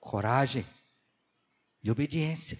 Coragem, 0.00 0.64
de 1.82 1.90
obediência. 1.90 2.58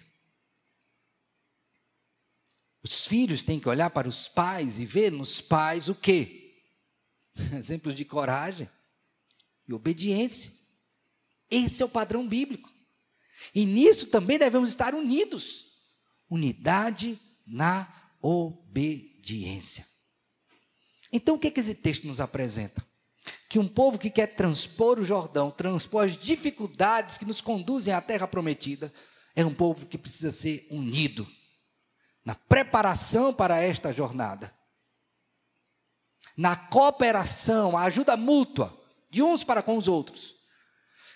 Os 2.83 3.07
filhos 3.07 3.43
têm 3.43 3.59
que 3.59 3.67
olhar 3.67 3.89
para 3.89 4.07
os 4.07 4.27
pais 4.27 4.77
e 4.77 4.85
ver 4.85 5.11
nos 5.11 5.41
pais 5.41 5.89
o 5.89 5.95
quê? 5.95 6.61
Exemplos 7.57 7.95
de 7.95 8.05
coragem 8.05 8.69
e 9.67 9.73
obediência. 9.73 10.51
Esse 11.49 11.81
é 11.81 11.85
o 11.85 11.89
padrão 11.89 12.27
bíblico. 12.27 12.71
E 13.55 13.65
nisso 13.65 14.05
também 14.05 14.37
devemos 14.37 14.69
estar 14.69 14.93
unidos. 14.93 15.65
Unidade 16.29 17.19
na 17.43 18.02
obediência. 18.23 19.85
Então, 21.11 21.35
o 21.35 21.39
que, 21.39 21.47
é 21.47 21.51
que 21.51 21.59
esse 21.59 21.75
texto 21.75 22.07
nos 22.07 22.21
apresenta? 22.21 22.83
Que 23.49 23.59
um 23.59 23.67
povo 23.67 23.99
que 23.99 24.09
quer 24.09 24.35
transpor 24.35 24.97
o 24.97 25.05
Jordão, 25.05 25.51
transpor 25.51 26.05
as 26.05 26.17
dificuldades 26.17 27.17
que 27.17 27.25
nos 27.25 27.41
conduzem 27.41 27.93
à 27.93 28.01
terra 28.01 28.27
prometida, 28.27 28.91
é 29.35 29.45
um 29.45 29.53
povo 29.53 29.85
que 29.85 29.97
precisa 29.97 30.31
ser 30.31 30.65
unido 30.71 31.27
na 32.23 32.33
preparação 32.33 33.33
para 33.33 33.61
esta 33.61 33.91
jornada, 33.91 34.53
na 36.37 36.55
cooperação, 36.55 37.77
a 37.77 37.83
ajuda 37.83 38.15
mútua 38.15 38.81
de 39.09 39.21
uns 39.21 39.43
para 39.43 39.61
com 39.61 39.77
os 39.77 39.87
outros, 39.87 40.35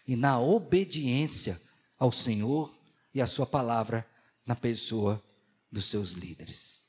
e 0.05 0.15
na 0.15 0.39
obediência 0.39 1.59
ao 1.97 2.11
Senhor 2.11 2.77
e 3.13 3.21
à 3.21 3.25
Sua 3.25 3.45
palavra 3.45 4.07
na 4.45 4.55
pessoa 4.55 5.23
dos 5.71 5.85
seus 5.85 6.11
líderes. 6.11 6.86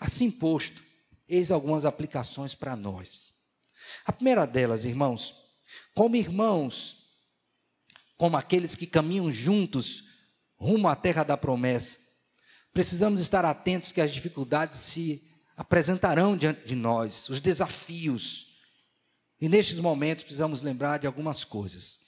Assim 0.00 0.30
posto, 0.30 0.82
eis 1.28 1.50
algumas 1.50 1.84
aplicações 1.84 2.54
para 2.54 2.74
nós. 2.74 3.34
A 4.06 4.12
primeira 4.12 4.46
delas, 4.46 4.86
irmãos, 4.86 5.34
como 5.94 6.16
irmãos, 6.16 7.06
como 8.16 8.36
aqueles 8.36 8.74
que 8.74 8.86
caminham 8.86 9.30
juntos 9.30 10.04
rumo 10.56 10.88
à 10.88 10.96
terra 10.96 11.22
da 11.22 11.36
promessa, 11.36 11.98
precisamos 12.72 13.20
estar 13.20 13.44
atentos 13.44 13.92
que 13.92 14.00
as 14.00 14.10
dificuldades 14.10 14.78
se 14.78 15.22
apresentarão 15.56 16.36
diante 16.36 16.66
de 16.66 16.74
nós, 16.74 17.28
os 17.28 17.40
desafios. 17.40 18.58
E 19.38 19.48
nestes 19.48 19.78
momentos 19.78 20.24
precisamos 20.24 20.62
lembrar 20.62 20.98
de 20.98 21.06
algumas 21.06 21.44
coisas. 21.44 22.00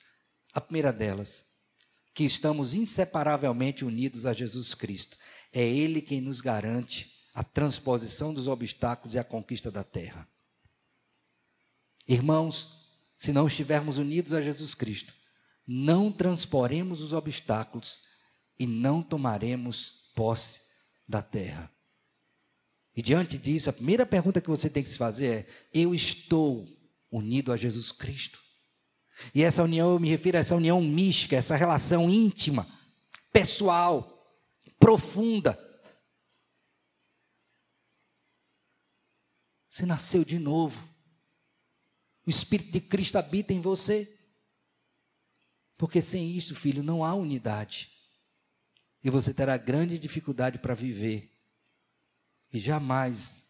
A 0.55 0.61
primeira 0.61 0.92
delas, 0.92 1.44
que 2.14 2.24
estamos 2.24 2.74
inseparavelmente 2.74 3.85
unidos 3.85 4.26
a 4.26 4.33
Jesus 4.33 4.74
Cristo. 4.74 5.16
É 5.52 5.62
Ele 5.62 6.00
quem 6.00 6.20
nos 6.20 6.40
garante 6.40 7.21
a 7.34 7.42
transposição 7.42 8.34
dos 8.34 8.46
obstáculos 8.46 9.14
e 9.14 9.18
a 9.18 9.24
conquista 9.24 9.70
da 9.70 9.82
terra. 9.82 10.28
Irmãos, 12.06 12.82
se 13.16 13.32
não 13.32 13.46
estivermos 13.46 13.98
unidos 13.98 14.32
a 14.32 14.42
Jesus 14.42 14.74
Cristo, 14.74 15.14
não 15.66 16.10
transporemos 16.10 17.00
os 17.00 17.12
obstáculos 17.12 18.02
e 18.58 18.66
não 18.66 19.02
tomaremos 19.02 20.10
posse 20.14 20.60
da 21.08 21.22
terra. 21.22 21.70
E 22.94 23.00
diante 23.00 23.38
disso, 23.38 23.70
a 23.70 23.72
primeira 23.72 24.04
pergunta 24.04 24.40
que 24.40 24.50
você 24.50 24.68
tem 24.68 24.82
que 24.82 24.90
se 24.90 24.98
fazer 24.98 25.26
é: 25.26 25.46
eu 25.72 25.94
estou 25.94 26.66
unido 27.10 27.52
a 27.52 27.56
Jesus 27.56 27.90
Cristo? 27.92 28.40
E 29.34 29.42
essa 29.42 29.62
união, 29.62 29.92
eu 29.92 30.00
me 30.00 30.08
refiro 30.08 30.36
a 30.36 30.40
essa 30.40 30.56
união 30.56 30.80
mística, 30.80 31.36
essa 31.36 31.56
relação 31.56 32.10
íntima, 32.10 32.66
pessoal, 33.32 34.36
profunda. 34.78 35.58
Você 39.72 39.87
nasceu 39.87 40.22
de 40.22 40.38
novo. 40.38 40.87
O 42.26 42.30
Espírito 42.30 42.70
de 42.72 42.80
Cristo 42.80 43.16
habita 43.16 43.54
em 43.54 43.61
você. 43.61 44.06
Porque 45.78 46.02
sem 46.02 46.30
isso, 46.30 46.54
filho, 46.54 46.82
não 46.82 47.02
há 47.02 47.14
unidade. 47.14 47.90
E 49.02 49.08
você 49.08 49.32
terá 49.32 49.56
grande 49.56 49.98
dificuldade 49.98 50.58
para 50.58 50.74
viver. 50.74 51.32
E 52.52 52.61
jamais 52.61 53.42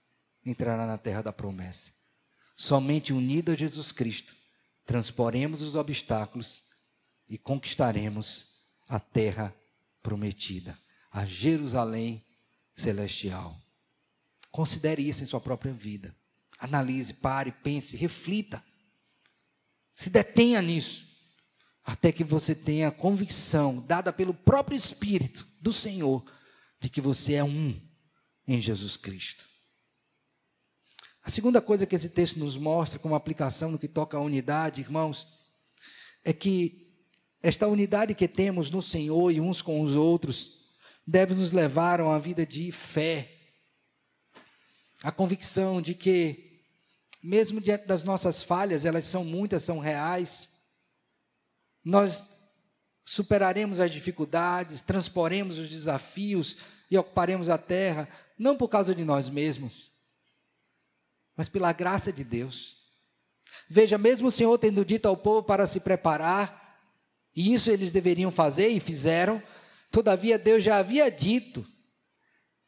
entrará 0.46 0.86
na 0.86 0.96
terra 0.96 1.22
da 1.22 1.32
promessa. 1.32 1.92
Somente 2.56 3.12
unido 3.12 3.50
a 3.50 3.56
Jesus 3.56 3.90
Cristo, 3.90 4.36
transporemos 4.86 5.60
os 5.60 5.74
obstáculos 5.74 6.70
e 7.28 7.36
conquistaremos 7.36 8.62
a 8.88 9.00
terra 9.00 9.54
prometida, 10.00 10.78
a 11.10 11.24
Jerusalém 11.24 12.24
celestial. 12.76 13.60
Considere 14.52 15.02
isso 15.02 15.22
em 15.22 15.26
sua 15.26 15.40
própria 15.40 15.72
vida. 15.72 16.14
Analise, 16.58 17.14
pare, 17.14 17.50
pense, 17.50 17.96
reflita. 17.96 18.62
Se 19.94 20.08
detenha 20.08 20.62
nisso, 20.62 21.04
até 21.84 22.12
que 22.12 22.22
você 22.22 22.54
tenha 22.54 22.88
a 22.88 22.92
convicção, 22.92 23.84
dada 23.84 24.12
pelo 24.12 24.32
próprio 24.32 24.76
Espírito 24.76 25.44
do 25.60 25.72
Senhor, 25.72 26.24
de 26.80 26.88
que 26.88 27.00
você 27.00 27.34
é 27.34 27.42
um 27.44 27.80
em 28.46 28.60
Jesus 28.60 28.96
Cristo. 28.96 29.44
A 31.22 31.30
segunda 31.30 31.60
coisa 31.60 31.86
que 31.86 31.94
esse 31.94 32.10
texto 32.10 32.38
nos 32.38 32.56
mostra, 32.56 32.98
como 32.98 33.14
aplicação 33.14 33.70
no 33.70 33.78
que 33.78 33.88
toca 33.88 34.16
à 34.16 34.20
unidade, 34.20 34.80
irmãos, 34.80 35.26
é 36.24 36.32
que 36.32 36.92
esta 37.42 37.66
unidade 37.66 38.14
que 38.14 38.28
temos 38.28 38.70
no 38.70 38.82
Senhor 38.82 39.30
e 39.30 39.40
uns 39.40 39.62
com 39.62 39.80
os 39.80 39.94
outros 39.94 40.62
deve 41.06 41.34
nos 41.34 41.52
levar 41.52 42.00
a 42.00 42.04
uma 42.04 42.20
vida 42.20 42.44
de 42.46 42.70
fé. 42.70 43.41
A 45.02 45.10
convicção 45.10 45.82
de 45.82 45.94
que 45.94 46.52
mesmo 47.22 47.60
diante 47.60 47.86
das 47.86 48.02
nossas 48.02 48.42
falhas, 48.42 48.84
elas 48.84 49.04
são 49.04 49.24
muitas, 49.24 49.62
são 49.62 49.78
reais, 49.78 50.50
nós 51.84 52.50
superaremos 53.04 53.78
as 53.78 53.90
dificuldades, 53.90 54.80
transporemos 54.80 55.58
os 55.58 55.68
desafios 55.68 56.56
e 56.90 56.98
ocuparemos 56.98 57.48
a 57.48 57.56
terra, 57.56 58.08
não 58.36 58.56
por 58.56 58.68
causa 58.68 58.94
de 58.94 59.04
nós 59.04 59.28
mesmos, 59.28 59.90
mas 61.36 61.48
pela 61.48 61.72
graça 61.72 62.12
de 62.12 62.24
Deus. 62.24 62.76
Veja, 63.68 63.96
mesmo 63.96 64.28
o 64.28 64.32
Senhor 64.32 64.58
tendo 64.58 64.84
dito 64.84 65.06
ao 65.06 65.16
povo 65.16 65.42
para 65.44 65.66
se 65.66 65.80
preparar, 65.80 66.60
e 67.34 67.54
isso 67.54 67.70
eles 67.70 67.92
deveriam 67.92 68.30
fazer 68.30 68.68
e 68.68 68.80
fizeram, 68.80 69.42
todavia 69.90 70.38
Deus 70.38 70.62
já 70.62 70.78
havia 70.78 71.10
dito 71.10 71.66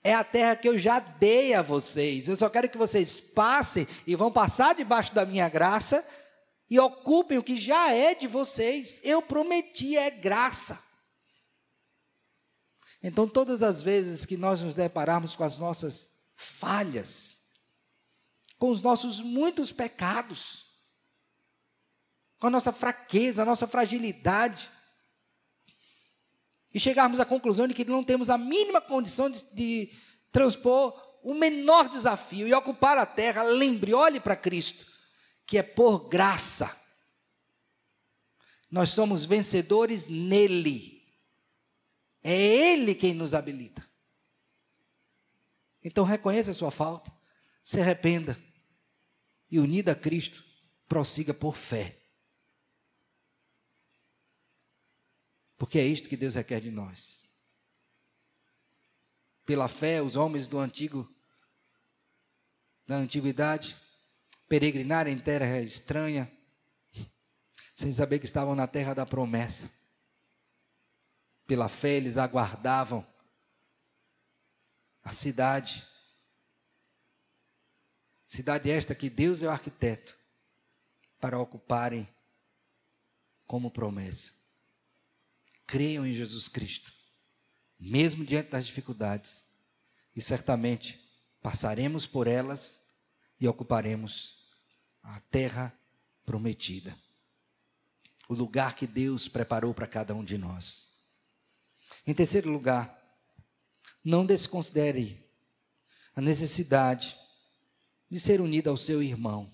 é 0.04 0.12
a 0.12 0.22
terra 0.22 0.54
que 0.54 0.68
eu 0.68 0.78
já 0.78 0.98
dei 0.98 1.54
a 1.54 1.62
vocês. 1.62 2.28
Eu 2.28 2.36
só 2.36 2.50
quero 2.50 2.68
que 2.68 2.76
vocês 2.76 3.18
passem 3.18 3.88
e 4.06 4.14
vão 4.14 4.30
passar 4.30 4.74
debaixo 4.74 5.14
da 5.14 5.24
minha 5.24 5.48
graça 5.48 6.06
e 6.68 6.78
ocupem 6.78 7.38
o 7.38 7.42
que 7.42 7.56
já 7.56 7.90
é 7.90 8.14
de 8.14 8.26
vocês. 8.26 9.00
Eu 9.02 9.22
prometi, 9.22 9.96
é 9.96 10.10
graça. 10.10 10.78
Então, 13.02 13.26
todas 13.26 13.62
as 13.62 13.82
vezes 13.82 14.26
que 14.26 14.36
nós 14.36 14.60
nos 14.60 14.74
depararmos 14.74 15.34
com 15.34 15.42
as 15.42 15.58
nossas 15.58 16.10
falhas, 16.36 17.38
com 18.58 18.68
os 18.68 18.82
nossos 18.82 19.20
muitos 19.22 19.72
pecados, 19.72 20.64
com 22.38 22.48
a 22.48 22.50
nossa 22.50 22.72
fraqueza, 22.72 23.40
a 23.40 23.46
nossa 23.46 23.66
fragilidade, 23.66 24.70
e 26.74 26.80
chegarmos 26.80 27.20
à 27.20 27.24
conclusão 27.24 27.68
de 27.68 27.72
que 27.72 27.84
não 27.84 28.02
temos 28.02 28.28
a 28.28 28.36
mínima 28.36 28.80
condição 28.80 29.30
de, 29.30 29.42
de 29.54 29.92
transpor 30.32 31.00
o 31.24 31.32
menor 31.32 31.88
desafio 31.88 32.46
e 32.46 32.52
ocupar 32.52 32.98
a 32.98 33.06
terra, 33.06 33.42
lembre, 33.42 33.94
olhe 33.94 34.20
para 34.20 34.36
Cristo, 34.36 34.86
que 35.46 35.56
é 35.56 35.62
por 35.62 36.06
graça. 36.06 36.76
Nós 38.70 38.90
somos 38.90 39.24
vencedores 39.24 40.06
nele. 40.06 41.02
É 42.22 42.34
Ele 42.34 42.94
quem 42.94 43.14
nos 43.14 43.32
habilita. 43.32 43.88
Então 45.82 46.04
reconheça 46.04 46.50
a 46.50 46.54
sua 46.54 46.70
falta, 46.70 47.10
se 47.62 47.80
arrependa 47.80 48.38
e, 49.50 49.58
unido 49.58 49.88
a 49.88 49.94
Cristo, 49.94 50.44
prossiga 50.86 51.32
por 51.32 51.56
fé. 51.56 52.03
Porque 55.56 55.78
é 55.78 55.86
isto 55.86 56.08
que 56.08 56.16
Deus 56.16 56.34
requer 56.34 56.60
de 56.60 56.70
nós. 56.70 57.24
Pela 59.44 59.68
fé, 59.68 60.02
os 60.02 60.16
homens 60.16 60.48
do 60.48 60.58
antigo, 60.58 61.08
da 62.86 62.96
antiguidade, 62.96 63.76
peregrinaram 64.48 65.10
em 65.10 65.18
terra 65.18 65.60
estranha, 65.60 66.30
sem 67.74 67.92
saber 67.92 68.18
que 68.18 68.26
estavam 68.26 68.54
na 68.54 68.66
terra 68.66 68.94
da 68.94 69.06
promessa. 69.06 69.70
Pela 71.46 71.68
fé, 71.68 71.90
eles 71.90 72.16
aguardavam 72.16 73.06
a 75.02 75.12
cidade. 75.12 75.86
Cidade 78.26 78.70
esta 78.70 78.94
que 78.94 79.10
Deus 79.10 79.42
é 79.42 79.46
o 79.46 79.50
arquiteto 79.50 80.16
para 81.20 81.38
ocuparem 81.38 82.08
como 83.46 83.70
promessa 83.70 84.43
creiam 85.66 86.06
em 86.06 86.12
Jesus 86.12 86.48
Cristo, 86.48 86.92
mesmo 87.78 88.24
diante 88.24 88.50
das 88.50 88.66
dificuldades, 88.66 89.44
e 90.14 90.20
certamente 90.20 91.00
passaremos 91.42 92.06
por 92.06 92.26
elas 92.26 92.86
e 93.40 93.48
ocuparemos 93.48 94.44
a 95.02 95.20
terra 95.20 95.76
prometida, 96.24 96.96
o 98.28 98.34
lugar 98.34 98.74
que 98.74 98.86
Deus 98.86 99.28
preparou 99.28 99.74
para 99.74 99.86
cada 99.86 100.14
um 100.14 100.24
de 100.24 100.38
nós. 100.38 100.94
Em 102.06 102.14
terceiro 102.14 102.50
lugar, 102.50 102.98
não 104.02 104.24
desconsidere 104.24 105.22
a 106.14 106.20
necessidade 106.20 107.16
de 108.10 108.20
ser 108.20 108.40
unido 108.40 108.70
ao 108.70 108.76
seu 108.76 109.02
irmão. 109.02 109.52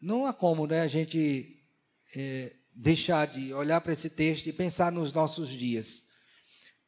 Não 0.00 0.26
há 0.26 0.32
como 0.32 0.66
né, 0.66 0.80
a 0.80 0.88
gente 0.88 1.62
é, 2.16 2.56
deixar 2.72 3.26
de 3.26 3.52
olhar 3.52 3.80
para 3.80 3.92
esse 3.92 4.10
texto 4.10 4.46
e 4.46 4.52
pensar 4.52 4.90
nos 4.90 5.12
nossos 5.12 5.50
dias. 5.50 6.10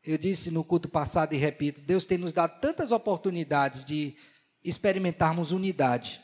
Eu 0.03 0.18
disse 0.18 0.51
no 0.51 0.64
culto 0.64 0.88
passado 0.88 1.35
e 1.35 1.38
repito: 1.38 1.81
Deus 1.81 2.05
tem 2.05 2.18
nos 2.18 2.33
dado 2.33 2.61
tantas 2.61 2.92
oportunidades 2.92 3.85
de 3.85 4.16
experimentarmos 4.62 5.53
unidade, 5.53 6.20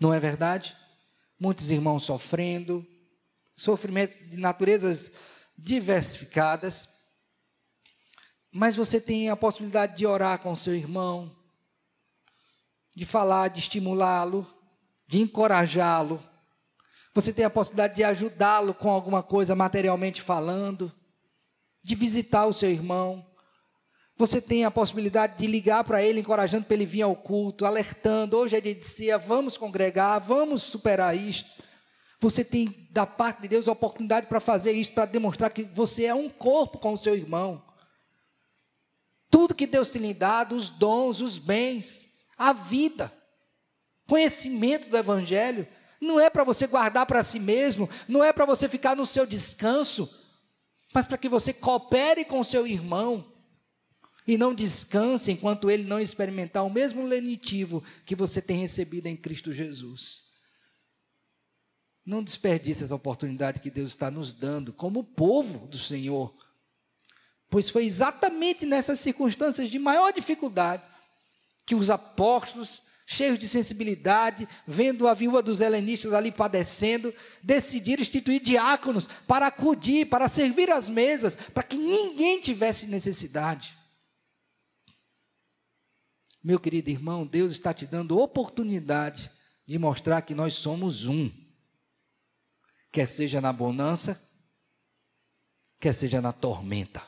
não 0.00 0.12
é 0.12 0.20
verdade? 0.20 0.76
Muitos 1.38 1.70
irmãos 1.70 2.04
sofrendo, 2.04 2.86
sofrimento 3.56 4.16
de 4.28 4.36
naturezas 4.36 5.12
diversificadas. 5.56 6.88
Mas 8.50 8.76
você 8.76 9.00
tem 9.00 9.28
a 9.28 9.36
possibilidade 9.36 9.96
de 9.96 10.06
orar 10.06 10.38
com 10.38 10.56
seu 10.56 10.74
irmão, 10.74 11.34
de 12.94 13.04
falar, 13.04 13.48
de 13.48 13.60
estimulá-lo, 13.60 14.46
de 15.06 15.20
encorajá-lo. 15.20 16.22
Você 17.16 17.32
tem 17.32 17.46
a 17.46 17.50
possibilidade 17.50 17.94
de 17.94 18.04
ajudá-lo 18.04 18.74
com 18.74 18.90
alguma 18.90 19.22
coisa 19.22 19.54
materialmente 19.54 20.20
falando, 20.20 20.92
de 21.82 21.94
visitar 21.94 22.44
o 22.44 22.52
seu 22.52 22.68
irmão. 22.68 23.24
Você 24.18 24.38
tem 24.38 24.66
a 24.66 24.70
possibilidade 24.70 25.38
de 25.38 25.46
ligar 25.46 25.82
para 25.84 26.02
ele, 26.02 26.20
encorajando 26.20 26.66
para 26.66 26.74
ele 26.74 26.84
vir 26.84 27.00
ao 27.00 27.16
culto, 27.16 27.64
alertando: 27.64 28.36
hoje 28.36 28.54
é 28.54 28.60
dia 28.60 28.74
de 28.74 28.86
ceia, 28.86 29.16
vamos 29.16 29.56
congregar, 29.56 30.20
vamos 30.20 30.62
superar 30.62 31.16
isto. 31.16 31.50
Você 32.20 32.44
tem, 32.44 32.86
da 32.90 33.06
parte 33.06 33.40
de 33.40 33.48
Deus, 33.48 33.66
a 33.66 33.72
oportunidade 33.72 34.26
para 34.26 34.38
fazer 34.38 34.72
isso, 34.72 34.92
para 34.92 35.06
demonstrar 35.06 35.50
que 35.50 35.62
você 35.62 36.04
é 36.04 36.14
um 36.14 36.28
corpo 36.28 36.76
com 36.76 36.92
o 36.92 36.98
seu 36.98 37.16
irmão. 37.16 37.64
Tudo 39.30 39.54
que 39.54 39.66
Deus 39.66 39.88
tem 39.88 40.02
lhe 40.02 40.12
dado, 40.12 40.54
os 40.54 40.68
dons, 40.68 41.22
os 41.22 41.38
bens, 41.38 42.10
a 42.36 42.52
vida, 42.52 43.10
conhecimento 44.06 44.90
do 44.90 44.98
Evangelho, 44.98 45.66
não 46.00 46.20
é 46.20 46.28
para 46.28 46.44
você 46.44 46.66
guardar 46.66 47.06
para 47.06 47.22
si 47.22 47.38
mesmo, 47.38 47.88
não 48.06 48.22
é 48.22 48.32
para 48.32 48.44
você 48.44 48.68
ficar 48.68 48.94
no 48.94 49.06
seu 49.06 49.26
descanso, 49.26 50.08
mas 50.94 51.06
para 51.06 51.18
que 51.18 51.28
você 51.28 51.52
coopere 51.52 52.24
com 52.24 52.42
seu 52.44 52.66
irmão 52.66 53.32
e 54.26 54.36
não 54.36 54.54
descanse 54.54 55.30
enquanto 55.30 55.70
ele 55.70 55.84
não 55.84 56.00
experimentar 56.00 56.64
o 56.64 56.70
mesmo 56.70 57.06
lenitivo 57.06 57.82
que 58.04 58.16
você 58.16 58.42
tem 58.42 58.58
recebido 58.58 59.06
em 59.06 59.16
Cristo 59.16 59.52
Jesus. 59.52 60.24
Não 62.04 62.22
desperdice 62.22 62.84
essa 62.84 62.94
oportunidade 62.94 63.60
que 63.60 63.70
Deus 63.70 63.90
está 63.90 64.10
nos 64.10 64.32
dando 64.32 64.72
como 64.72 65.04
povo 65.04 65.66
do 65.66 65.78
Senhor. 65.78 66.34
Pois 67.48 67.70
foi 67.70 67.84
exatamente 67.84 68.66
nessas 68.66 69.00
circunstâncias 69.00 69.70
de 69.70 69.78
maior 69.78 70.12
dificuldade 70.12 70.86
que 71.64 71.74
os 71.74 71.90
apóstolos, 71.90 72.82
cheios 73.06 73.38
de 73.38 73.48
sensibilidade, 73.48 74.48
vendo 74.66 75.06
a 75.06 75.14
viúva 75.14 75.40
dos 75.40 75.60
helenistas 75.60 76.12
ali 76.12 76.32
padecendo, 76.32 77.14
decidiram 77.42 78.02
instituir 78.02 78.42
diáconos 78.42 79.08
para 79.26 79.46
acudir, 79.46 80.06
para 80.06 80.28
servir 80.28 80.70
as 80.70 80.88
mesas, 80.88 81.36
para 81.36 81.62
que 81.62 81.76
ninguém 81.76 82.40
tivesse 82.40 82.86
necessidade. 82.86 83.76
Meu 86.42 86.58
querido 86.58 86.90
irmão, 86.90 87.26
Deus 87.26 87.52
está 87.52 87.72
te 87.72 87.86
dando 87.86 88.18
oportunidade 88.18 89.30
de 89.64 89.78
mostrar 89.78 90.22
que 90.22 90.34
nós 90.34 90.54
somos 90.54 91.06
um 91.06 91.30
quer 92.96 93.08
seja 93.08 93.42
na 93.42 93.52
bonança, 93.52 94.18
quer 95.78 95.92
seja 95.92 96.22
na 96.22 96.32
tormenta. 96.32 97.06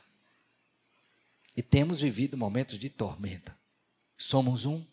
E 1.57 1.63
temos 1.63 2.03
vivido 2.03 2.37
momentos 2.37 2.79
de 2.79 2.91
tormenta. 2.91 3.59
Somos 4.19 4.67
um, 4.67 4.85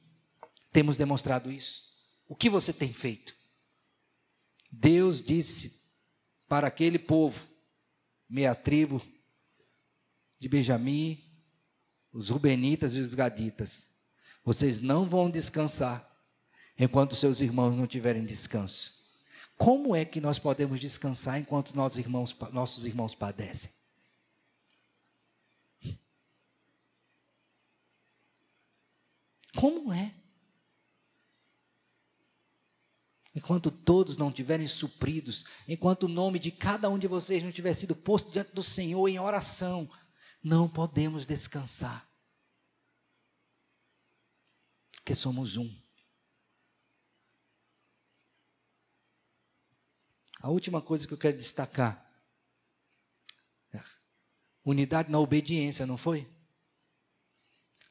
temos 0.75 0.97
demonstrado 0.97 1.49
isso. 1.49 1.85
O 2.27 2.35
que 2.35 2.49
você 2.49 2.73
tem 2.73 2.91
feito? 2.91 3.33
Deus 4.69 5.21
disse 5.21 5.79
para 6.49 6.67
aquele 6.67 6.99
povo, 6.99 7.47
meia 8.27 8.53
tribo 8.53 9.01
de 10.37 10.49
Benjamim, 10.49 11.23
os 12.11 12.29
Rubenitas 12.29 12.93
e 12.93 12.99
os 12.99 13.13
Gaditas: 13.13 13.87
vocês 14.43 14.81
não 14.81 15.07
vão 15.07 15.29
descansar 15.29 16.13
enquanto 16.77 17.15
seus 17.15 17.39
irmãos 17.39 17.73
não 17.73 17.87
tiverem 17.87 18.25
descanso. 18.25 18.91
Como 19.57 19.95
é 19.95 20.03
que 20.03 20.19
nós 20.19 20.37
podemos 20.37 20.81
descansar 20.81 21.39
enquanto 21.39 21.73
nossos 21.73 21.99
irmãos, 21.99 22.37
nossos 22.51 22.83
irmãos 22.83 23.15
padecem? 23.15 23.71
Como 29.55 29.93
é? 29.93 30.24
Enquanto 33.35 33.69
todos 33.69 34.15
não 34.15 34.31
tiverem 34.31 34.65
supridos, 34.65 35.43
enquanto 35.67 36.03
o 36.03 36.07
nome 36.07 36.39
de 36.39 36.51
cada 36.51 36.89
um 36.89 36.97
de 36.97 37.05
vocês 37.05 37.43
não 37.43 37.51
tiver 37.51 37.73
sido 37.73 37.93
posto 37.93 38.31
diante 38.31 38.55
do 38.55 38.63
Senhor 38.63 39.05
em 39.09 39.19
oração, 39.19 39.91
não 40.41 40.69
podemos 40.69 41.25
descansar. 41.25 42.09
Porque 44.93 45.13
somos 45.13 45.57
um. 45.57 45.83
A 50.39 50.49
última 50.49 50.81
coisa 50.81 51.05
que 51.05 51.13
eu 51.13 51.17
quero 51.17 51.37
destacar. 51.37 52.09
É 53.73 53.83
unidade 54.63 55.11
na 55.11 55.19
obediência, 55.19 55.85
não 55.85 55.97
foi? 55.97 56.25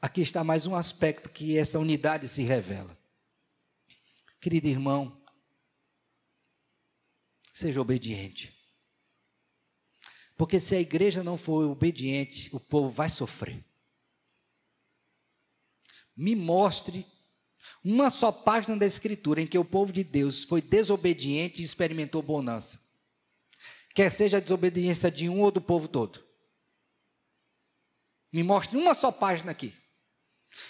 Aqui 0.01 0.23
está 0.23 0.43
mais 0.43 0.67
um 0.67 0.75
aspecto 0.75 1.29
que 1.29 1.59
essa 1.59 1.79
unidade 1.79 2.27
se 2.29 2.43
revela. 2.43 2.97
Querido 4.41 4.69
irmão, 4.69 5.24
seja 7.55 7.81
obediente. 7.81 8.53
Porque 10.37 10.59
se 10.59 10.75
a 10.75 10.81
igreja 10.81 11.23
não 11.23 11.39
for 11.39 11.65
obediente, 11.71 12.55
o 12.55 12.59
povo 12.59 12.91
vai 12.91 13.09
sofrer. 13.09 13.65
Me 16.17 16.35
mostre 16.35 17.07
uma 17.83 18.11
só 18.11 18.33
página 18.33 18.77
da 18.77 18.85
Escritura 18.85 19.41
em 19.41 19.47
que 19.47 19.59
o 19.59 19.65
povo 19.65 19.93
de 19.93 20.03
Deus 20.03 20.45
foi 20.45 20.61
desobediente 20.61 21.63
e 21.63 21.65
experimentou 21.65 22.21
bonança. 22.21 22.83
Quer 23.95 24.11
seja 24.11 24.39
a 24.39 24.41
desobediência 24.41 25.11
de 25.11 25.29
um 25.29 25.41
ou 25.41 25.53
do 25.53 25.61
povo 25.61 25.87
todo. 25.87 26.23
Me 28.33 28.43
mostre 28.43 28.77
uma 28.77 28.95
só 28.95 29.13
página 29.13 29.53
aqui. 29.53 29.73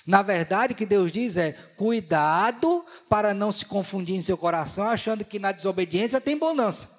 Na 0.07 0.23
verdade, 0.23 0.73
o 0.73 0.77
que 0.77 0.87
Deus 0.87 1.11
diz 1.11 1.37
é: 1.37 1.53
cuidado 1.77 2.85
para 3.09 3.33
não 3.33 3.51
se 3.51 3.65
confundir 3.65 4.17
em 4.17 4.23
seu 4.23 4.37
coração, 4.37 4.85
achando 4.85 5.25
que 5.25 5.39
na 5.39 5.53
desobediência 5.53 6.21
tem 6.21 6.37
bonança. 6.37 6.91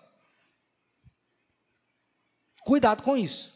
Cuidado 2.64 3.04
com 3.04 3.16
isso. 3.16 3.54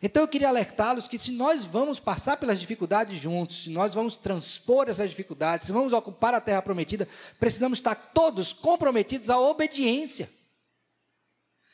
Então 0.00 0.22
eu 0.22 0.28
queria 0.28 0.48
alertá-los 0.48 1.08
que 1.08 1.18
se 1.18 1.32
nós 1.32 1.64
vamos 1.64 1.98
passar 1.98 2.36
pelas 2.36 2.60
dificuldades 2.60 3.18
juntos, 3.18 3.64
se 3.64 3.70
nós 3.70 3.94
vamos 3.94 4.16
transpor 4.16 4.88
essas 4.88 5.08
dificuldades, 5.08 5.66
se 5.66 5.72
vamos 5.72 5.92
ocupar 5.92 6.34
a 6.34 6.40
terra 6.40 6.62
prometida, 6.62 7.08
precisamos 7.40 7.78
estar 7.78 7.94
todos 7.94 8.52
comprometidos 8.52 9.30
à 9.30 9.38
obediência. 9.38 10.30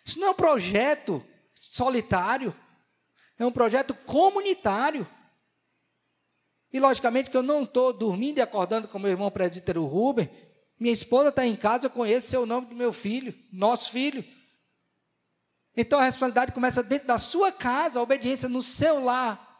Isso 0.04 0.18
não 0.18 0.28
é 0.28 0.30
um 0.30 0.34
projeto 0.34 1.24
solitário, 1.54 2.54
é 3.38 3.44
um 3.44 3.52
projeto 3.52 3.94
comunitário. 3.94 5.06
E 6.72 6.80
logicamente 6.80 7.30
que 7.30 7.36
eu 7.36 7.42
não 7.42 7.64
estou 7.64 7.92
dormindo 7.92 8.38
e 8.38 8.40
acordando 8.40 8.88
com 8.88 8.98
meu 8.98 9.10
irmão 9.10 9.30
presbítero 9.30 9.84
Rubem, 9.84 10.30
minha 10.80 10.94
esposa 10.94 11.28
está 11.28 11.46
em 11.46 11.54
casa, 11.54 11.86
eu 11.86 11.90
conheço 11.90 12.40
o 12.40 12.46
nome 12.46 12.68
do 12.68 12.74
meu 12.74 12.92
filho, 12.92 13.34
nosso 13.52 13.90
filho. 13.90 14.24
Então 15.76 15.98
a 15.98 16.04
responsabilidade 16.04 16.52
começa 16.52 16.82
dentro 16.82 17.06
da 17.06 17.18
sua 17.18 17.52
casa, 17.52 17.98
a 17.98 18.02
obediência 18.02 18.48
no 18.48 18.62
seu 18.62 19.04
lar. 19.04 19.50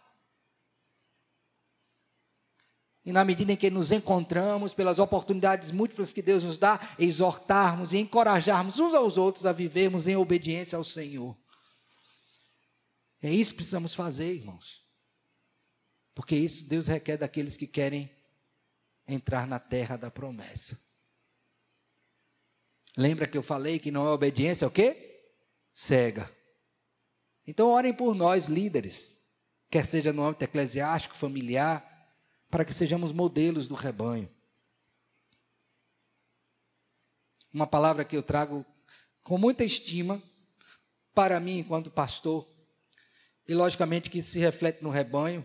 E 3.04 3.12
na 3.12 3.24
medida 3.24 3.52
em 3.52 3.56
que 3.56 3.68
nos 3.68 3.90
encontramos, 3.90 4.72
pelas 4.72 4.98
oportunidades 4.98 5.70
múltiplas 5.70 6.12
que 6.12 6.22
Deus 6.22 6.44
nos 6.44 6.56
dá, 6.56 6.94
exortarmos 6.98 7.92
e 7.92 7.98
encorajarmos 7.98 8.78
uns 8.78 8.94
aos 8.94 9.18
outros 9.18 9.44
a 9.44 9.52
vivermos 9.52 10.06
em 10.06 10.16
obediência 10.16 10.76
ao 10.76 10.84
Senhor. 10.84 11.36
É 13.20 13.30
isso 13.30 13.52
que 13.52 13.58
precisamos 13.58 13.94
fazer, 13.94 14.32
irmãos. 14.32 14.81
Porque 16.14 16.36
isso 16.36 16.68
Deus 16.68 16.86
requer 16.86 17.16
daqueles 17.16 17.56
que 17.56 17.66
querem 17.66 18.10
entrar 19.06 19.46
na 19.46 19.58
terra 19.58 19.96
da 19.96 20.10
promessa. 20.10 20.78
Lembra 22.96 23.26
que 23.26 23.38
eu 23.38 23.42
falei 23.42 23.78
que 23.78 23.90
não 23.90 24.06
é 24.06 24.10
obediência, 24.10 24.64
é 24.64 24.68
o 24.68 24.70
quê? 24.70 25.12
cega. 25.72 26.30
Então, 27.46 27.70
orem 27.70 27.92
por 27.92 28.14
nós, 28.14 28.46
líderes, 28.46 29.16
quer 29.70 29.86
seja 29.86 30.12
no 30.12 30.22
âmbito 30.22 30.44
eclesiástico, 30.44 31.16
familiar, 31.16 31.88
para 32.50 32.64
que 32.64 32.74
sejamos 32.74 33.12
modelos 33.12 33.66
do 33.66 33.74
rebanho. 33.74 34.30
Uma 37.52 37.66
palavra 37.66 38.04
que 38.04 38.16
eu 38.16 38.22
trago 38.22 38.64
com 39.22 39.38
muita 39.38 39.64
estima 39.64 40.22
para 41.14 41.40
mim, 41.40 41.58
enquanto 41.58 41.90
pastor, 41.90 42.48
e 43.46 43.54
logicamente 43.54 44.08
que 44.08 44.22
se 44.22 44.38
reflete 44.38 44.82
no 44.82 44.90
rebanho, 44.90 45.44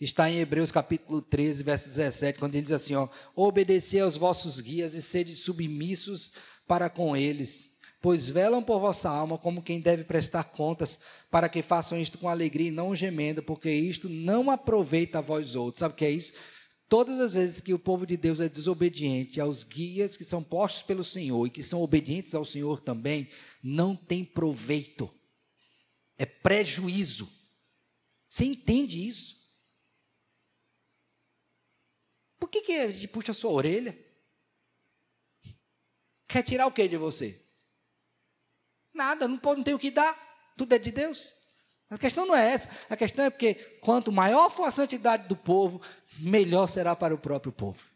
está 0.00 0.30
em 0.30 0.38
Hebreus 0.38 0.70
capítulo 0.70 1.22
13, 1.22 1.62
verso 1.62 1.88
17, 1.88 2.38
quando 2.38 2.54
ele 2.54 2.62
diz 2.62 2.72
assim: 2.72 2.94
ó, 2.94 3.08
obedecei 3.34 4.00
aos 4.00 4.16
vossos 4.16 4.60
guias 4.60 4.94
e 4.94 5.02
sede 5.02 5.34
submissos 5.34 6.32
para 6.66 6.88
com 6.88 7.16
eles 7.16 7.72
pois 8.02 8.28
velam 8.28 8.60
por 8.60 8.80
vossa 8.80 9.08
alma 9.08 9.38
como 9.38 9.62
quem 9.62 9.80
deve 9.80 10.02
prestar 10.02 10.42
contas, 10.42 10.98
para 11.30 11.48
que 11.48 11.62
façam 11.62 11.96
isto 11.96 12.18
com 12.18 12.28
alegria 12.28 12.66
e 12.66 12.72
não 12.72 12.96
gemendo, 12.96 13.44
porque 13.44 13.70
isto 13.70 14.08
não 14.08 14.50
aproveita 14.50 15.18
a 15.18 15.22
vós 15.22 15.54
outros. 15.54 15.78
Sabe 15.78 15.94
o 15.94 15.96
que 15.96 16.04
é 16.04 16.10
isso? 16.10 16.32
Todas 16.88 17.20
as 17.20 17.34
vezes 17.34 17.60
que 17.60 17.72
o 17.72 17.78
povo 17.78 18.04
de 18.04 18.16
Deus 18.16 18.40
é 18.40 18.48
desobediente 18.48 19.40
aos 19.40 19.62
guias 19.62 20.16
que 20.16 20.24
são 20.24 20.42
postos 20.42 20.82
pelo 20.82 21.04
Senhor 21.04 21.46
e 21.46 21.50
que 21.50 21.62
são 21.62 21.80
obedientes 21.80 22.34
ao 22.34 22.44
Senhor 22.44 22.80
também, 22.80 23.30
não 23.62 23.94
tem 23.94 24.24
proveito, 24.24 25.08
é 26.18 26.26
prejuízo, 26.26 27.28
Você 28.28 28.44
entende 28.44 29.06
isso? 29.06 29.41
Por 32.42 32.48
que, 32.48 32.60
que 32.60 32.72
a 32.72 32.90
gente 32.90 33.06
puxa 33.06 33.30
a 33.30 33.34
sua 33.36 33.52
orelha? 33.52 33.96
Quer 36.26 36.42
tirar 36.42 36.66
o 36.66 36.72
que 36.72 36.88
de 36.88 36.96
você? 36.96 37.40
Nada, 38.92 39.28
não, 39.28 39.38
pode, 39.38 39.58
não 39.58 39.64
tem 39.64 39.74
o 39.74 39.78
que 39.78 39.92
dar, 39.92 40.12
tudo 40.56 40.72
é 40.72 40.78
de 40.80 40.90
Deus. 40.90 41.32
A 41.88 41.96
questão 41.96 42.26
não 42.26 42.34
é 42.34 42.52
essa, 42.52 42.68
a 42.90 42.96
questão 42.96 43.24
é 43.24 43.30
porque 43.30 43.54
quanto 43.80 44.10
maior 44.10 44.50
for 44.50 44.64
a 44.64 44.72
santidade 44.72 45.28
do 45.28 45.36
povo, 45.36 45.80
melhor 46.18 46.66
será 46.66 46.96
para 46.96 47.14
o 47.14 47.18
próprio 47.18 47.52
povo. 47.52 47.88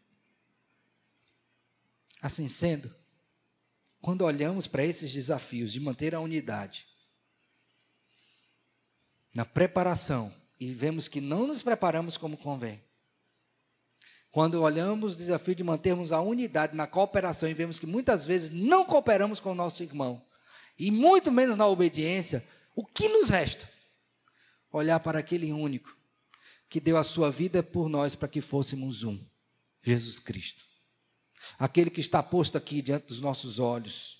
Assim 2.21 2.47
sendo, 2.47 2.95
quando 3.99 4.21
olhamos 4.21 4.65
para 4.65 4.85
esses 4.85 5.11
desafios 5.11 5.73
de 5.73 5.81
manter 5.81 6.15
a 6.15 6.21
unidade, 6.21 6.87
na 9.33 9.43
preparação, 9.43 10.33
e 10.57 10.71
vemos 10.71 11.09
que 11.09 11.19
não 11.19 11.47
nos 11.47 11.61
preparamos 11.61 12.15
como 12.15 12.37
convém, 12.37 12.86
quando 14.31 14.61
olhamos 14.61 15.15
o 15.15 15.17
desafio 15.17 15.55
de 15.55 15.63
mantermos 15.63 16.11
a 16.11 16.21
unidade 16.21 16.75
na 16.75 16.85
cooperação 16.85 17.49
e 17.49 17.53
vemos 17.53 17.79
que 17.79 17.87
muitas 17.87 18.25
vezes 18.25 18.51
não 18.51 18.85
cooperamos 18.85 19.39
com 19.39 19.51
o 19.51 19.55
nosso 19.55 19.83
irmão, 19.83 20.23
e 20.77 20.91
muito 20.91 21.31
menos 21.31 21.57
na 21.57 21.65
obediência, 21.67 22.47
o 22.75 22.85
que 22.85 23.09
nos 23.09 23.29
resta? 23.29 23.67
Olhar 24.71 24.99
para 24.99 25.19
aquele 25.19 25.51
único 25.51 25.97
que 26.69 26.79
deu 26.79 26.97
a 26.97 27.03
sua 27.03 27.31
vida 27.31 27.63
por 27.63 27.89
nós 27.89 28.13
para 28.13 28.27
que 28.27 28.41
fôssemos 28.41 29.03
um, 29.03 29.19
Jesus 29.81 30.19
Cristo. 30.19 30.65
Aquele 31.57 31.89
que 31.89 32.01
está 32.01 32.21
posto 32.21 32.57
aqui 32.57 32.81
diante 32.81 33.07
dos 33.07 33.21
nossos 33.21 33.59
olhos, 33.59 34.17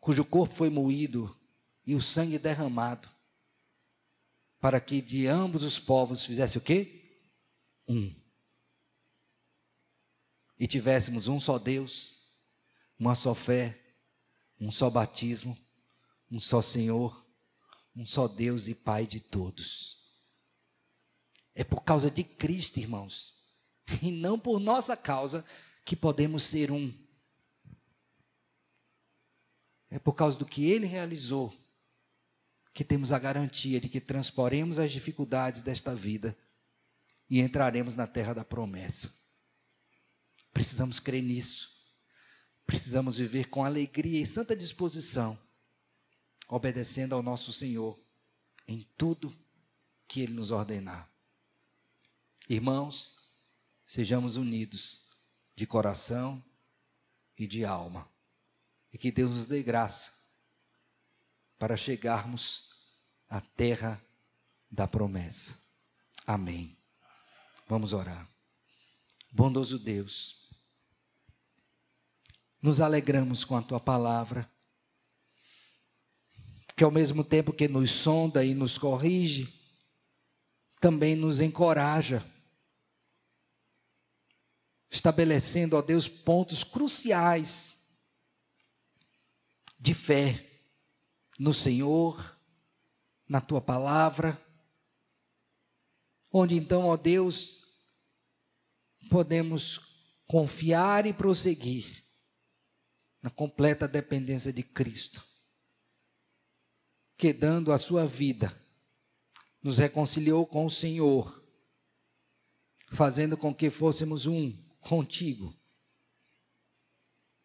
cujo 0.00 0.24
corpo 0.24 0.54
foi 0.54 0.70
moído 0.70 1.36
e 1.86 1.94
o 1.94 2.02
sangue 2.02 2.38
derramado, 2.38 3.08
para 4.60 4.80
que 4.80 5.00
de 5.00 5.26
ambos 5.26 5.64
os 5.64 5.78
povos 5.78 6.24
fizesse 6.24 6.58
o 6.58 6.60
quê? 6.60 7.22
Um. 7.88 8.14
E 10.58 10.66
tivéssemos 10.66 11.26
um 11.26 11.40
só 11.40 11.58
Deus, 11.58 12.26
uma 12.98 13.14
só 13.14 13.34
fé, 13.34 13.80
um 14.60 14.70
só 14.70 14.90
batismo, 14.90 15.56
um 16.30 16.38
só 16.38 16.60
Senhor, 16.60 17.26
um 17.96 18.04
só 18.04 18.28
Deus 18.28 18.68
e 18.68 18.74
Pai 18.74 19.06
de 19.06 19.18
todos. 19.18 19.98
É 21.54 21.64
por 21.64 21.82
causa 21.82 22.10
de 22.10 22.22
Cristo, 22.22 22.78
irmãos, 22.78 23.34
e 24.02 24.12
não 24.12 24.38
por 24.38 24.60
nossa 24.60 24.94
causa, 24.96 25.44
que 25.86 25.96
podemos 25.96 26.44
ser 26.44 26.70
um. 26.70 26.92
É 29.88 29.98
por 29.98 30.14
causa 30.14 30.38
do 30.38 30.46
que 30.46 30.70
Ele 30.70 30.86
realizou 30.86 31.52
que 32.72 32.84
temos 32.84 33.12
a 33.12 33.18
garantia 33.18 33.80
de 33.80 33.88
que 33.88 34.00
transporemos 34.00 34.78
as 34.78 34.90
dificuldades 34.92 35.62
desta 35.62 35.94
vida 35.94 36.36
e 37.28 37.40
entraremos 37.40 37.96
na 37.96 38.06
terra 38.06 38.32
da 38.32 38.44
promessa. 38.44 39.12
Precisamos 40.52 40.98
crer 40.98 41.22
nisso. 41.22 41.70
Precisamos 42.66 43.18
viver 43.18 43.48
com 43.48 43.64
alegria 43.64 44.20
e 44.20 44.26
santa 44.26 44.54
disposição, 44.54 45.38
obedecendo 46.48 47.14
ao 47.14 47.22
nosso 47.22 47.52
Senhor 47.52 48.00
em 48.66 48.88
tudo 48.96 49.36
que 50.06 50.20
Ele 50.20 50.34
nos 50.34 50.50
ordenar. 50.50 51.10
Irmãos, 52.48 53.16
sejamos 53.84 54.36
unidos 54.36 55.08
de 55.56 55.66
coração 55.66 56.44
e 57.36 57.46
de 57.46 57.64
alma, 57.64 58.08
e 58.92 58.98
que 58.98 59.10
Deus 59.10 59.32
nos 59.32 59.46
dê 59.46 59.62
graça 59.62 60.19
para 61.60 61.76
chegarmos 61.76 62.70
à 63.28 63.38
terra 63.38 64.02
da 64.70 64.88
promessa. 64.88 65.62
Amém. 66.26 66.74
Vamos 67.68 67.92
orar. 67.92 68.26
Bondoso 69.30 69.78
Deus, 69.78 70.48
nos 72.62 72.80
alegramos 72.80 73.44
com 73.44 73.58
a 73.58 73.62
tua 73.62 73.78
palavra, 73.78 74.50
que 76.74 76.82
ao 76.82 76.90
mesmo 76.90 77.22
tempo 77.22 77.52
que 77.52 77.68
nos 77.68 77.90
sonda 77.90 78.42
e 78.42 78.54
nos 78.54 78.78
corrige, 78.78 79.52
também 80.80 81.14
nos 81.14 81.40
encoraja, 81.40 82.24
estabelecendo, 84.90 85.76
ó 85.76 85.82
Deus, 85.82 86.08
pontos 86.08 86.64
cruciais 86.64 87.76
de 89.78 89.92
fé 89.92 90.49
no 91.40 91.54
Senhor, 91.54 92.38
na 93.26 93.40
tua 93.40 93.62
palavra, 93.62 94.38
onde 96.30 96.54
então, 96.54 96.84
ó 96.84 96.98
Deus, 96.98 97.62
podemos 99.08 99.80
confiar 100.26 101.06
e 101.06 101.14
prosseguir 101.14 102.04
na 103.22 103.30
completa 103.30 103.88
dependência 103.88 104.52
de 104.52 104.62
Cristo, 104.62 105.24
que 107.16 107.32
dando 107.32 107.72
a 107.72 107.78
sua 107.78 108.06
vida, 108.06 108.54
nos 109.62 109.78
reconciliou 109.78 110.46
com 110.46 110.66
o 110.66 110.70
Senhor, 110.70 111.42
fazendo 112.92 113.34
com 113.34 113.54
que 113.54 113.70
fôssemos 113.70 114.26
um 114.26 114.52
contigo, 114.78 115.58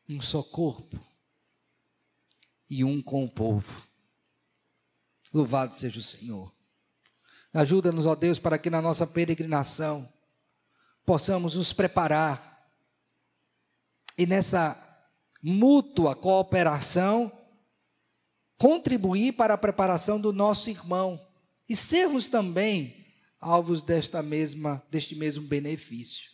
um 0.09 0.19
só 0.19 0.43
corpo 0.43 0.99
e 2.69 2.83
um 2.83 3.01
com 3.01 3.23
o 3.23 3.29
povo. 3.29 3.84
Louvado 5.35 5.75
seja 5.75 5.99
o 5.99 6.01
Senhor. 6.01 6.55
Ajuda-nos, 7.53 8.05
ó 8.05 8.15
Deus, 8.15 8.39
para 8.39 8.57
que 8.57 8.69
na 8.69 8.81
nossa 8.81 9.05
peregrinação 9.05 10.09
possamos 11.05 11.55
nos 11.55 11.73
preparar 11.73 12.65
e 14.17 14.25
nessa 14.25 14.81
mútua 15.43 16.15
cooperação 16.15 17.29
contribuir 18.57 19.33
para 19.33 19.55
a 19.55 19.57
preparação 19.57 20.21
do 20.21 20.31
nosso 20.31 20.69
irmão 20.69 21.19
e 21.67 21.75
sermos 21.75 22.29
também 22.29 23.05
alvos 23.37 23.83
desta 23.83 24.23
mesma 24.23 24.81
deste 24.89 25.15
mesmo 25.15 25.45
benefício. 25.45 26.31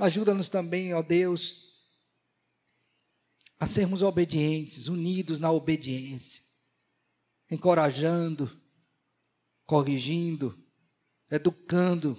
Ajuda-nos 0.00 0.48
também, 0.48 0.92
ó 0.92 1.02
Deus, 1.02 1.86
a 3.60 3.66
sermos 3.66 4.02
obedientes, 4.02 4.88
unidos 4.88 5.38
na 5.38 5.52
obediência, 5.52 6.42
encorajando, 7.50 8.60
corrigindo, 9.66 10.58
educando 11.30 12.16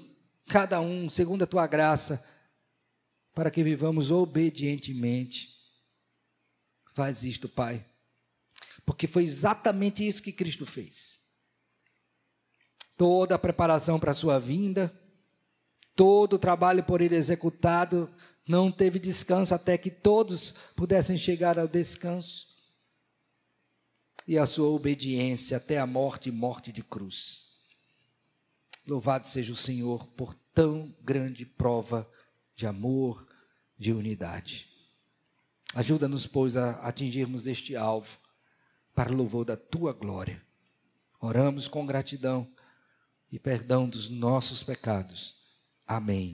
cada 0.48 0.80
um 0.80 1.10
segundo 1.10 1.44
a 1.44 1.48
tua 1.48 1.68
graça, 1.68 2.24
para 3.34 3.52
que 3.52 3.64
vivamos 3.64 4.12
obedientemente. 4.12 5.50
Faz 6.94 7.24
isto, 7.24 7.50
Pai, 7.50 7.86
porque 8.86 9.08
foi 9.08 9.24
exatamente 9.24 10.08
isso 10.08 10.24
que 10.24 10.32
Cristo 10.32 10.66
fez. 10.66 11.20
Toda 12.98 13.36
a 13.36 13.40
preparação 13.40 14.00
para 14.00 14.12
a 14.12 14.16
sua 14.16 14.40
vinda, 14.40 14.94
todo 15.96 16.34
o 16.34 16.40
trabalho 16.40 16.84
por 16.84 17.02
ele 17.02 17.16
executado, 17.16 18.10
não 18.48 18.72
teve 18.72 19.00
descanso 19.00 19.54
até 19.54 19.78
que 19.78 19.92
todos 19.92 20.52
pudessem 20.78 21.18
chegar 21.18 21.60
ao 21.60 21.68
descanso. 21.68 22.55
E 24.28 24.38
a 24.38 24.46
sua 24.46 24.68
obediência 24.70 25.58
até 25.58 25.78
a 25.78 25.86
morte 25.86 26.30
e 26.30 26.32
morte 26.32 26.72
de 26.72 26.84
cruz. 26.84 27.46
Louvado 28.88 29.28
seja 29.28 29.54
o 29.54 29.56
Senhor 29.56 30.06
por 30.10 30.34
tão 30.54 30.96
grande 31.02 31.46
prova 31.46 32.10
de 32.56 32.66
amor, 32.66 33.28
de 33.78 33.92
unidade. 33.92 34.68
Ajuda-nos, 35.74 36.26
pois, 36.26 36.56
a 36.56 36.72
atingirmos 36.88 37.48
este 37.48 37.76
alvo 37.76 38.18
para 38.94 39.12
o 39.12 39.16
louvor 39.16 39.44
da 39.44 39.58
tua 39.58 39.92
glória. 39.92 40.42
Oramos 41.20 41.68
com 41.68 41.86
gratidão 41.86 42.48
e 43.32 43.38
perdão 43.38 43.90
dos 43.90 44.10
nossos 44.10 44.64
pecados. 44.64 45.36
Amém. 45.86 46.24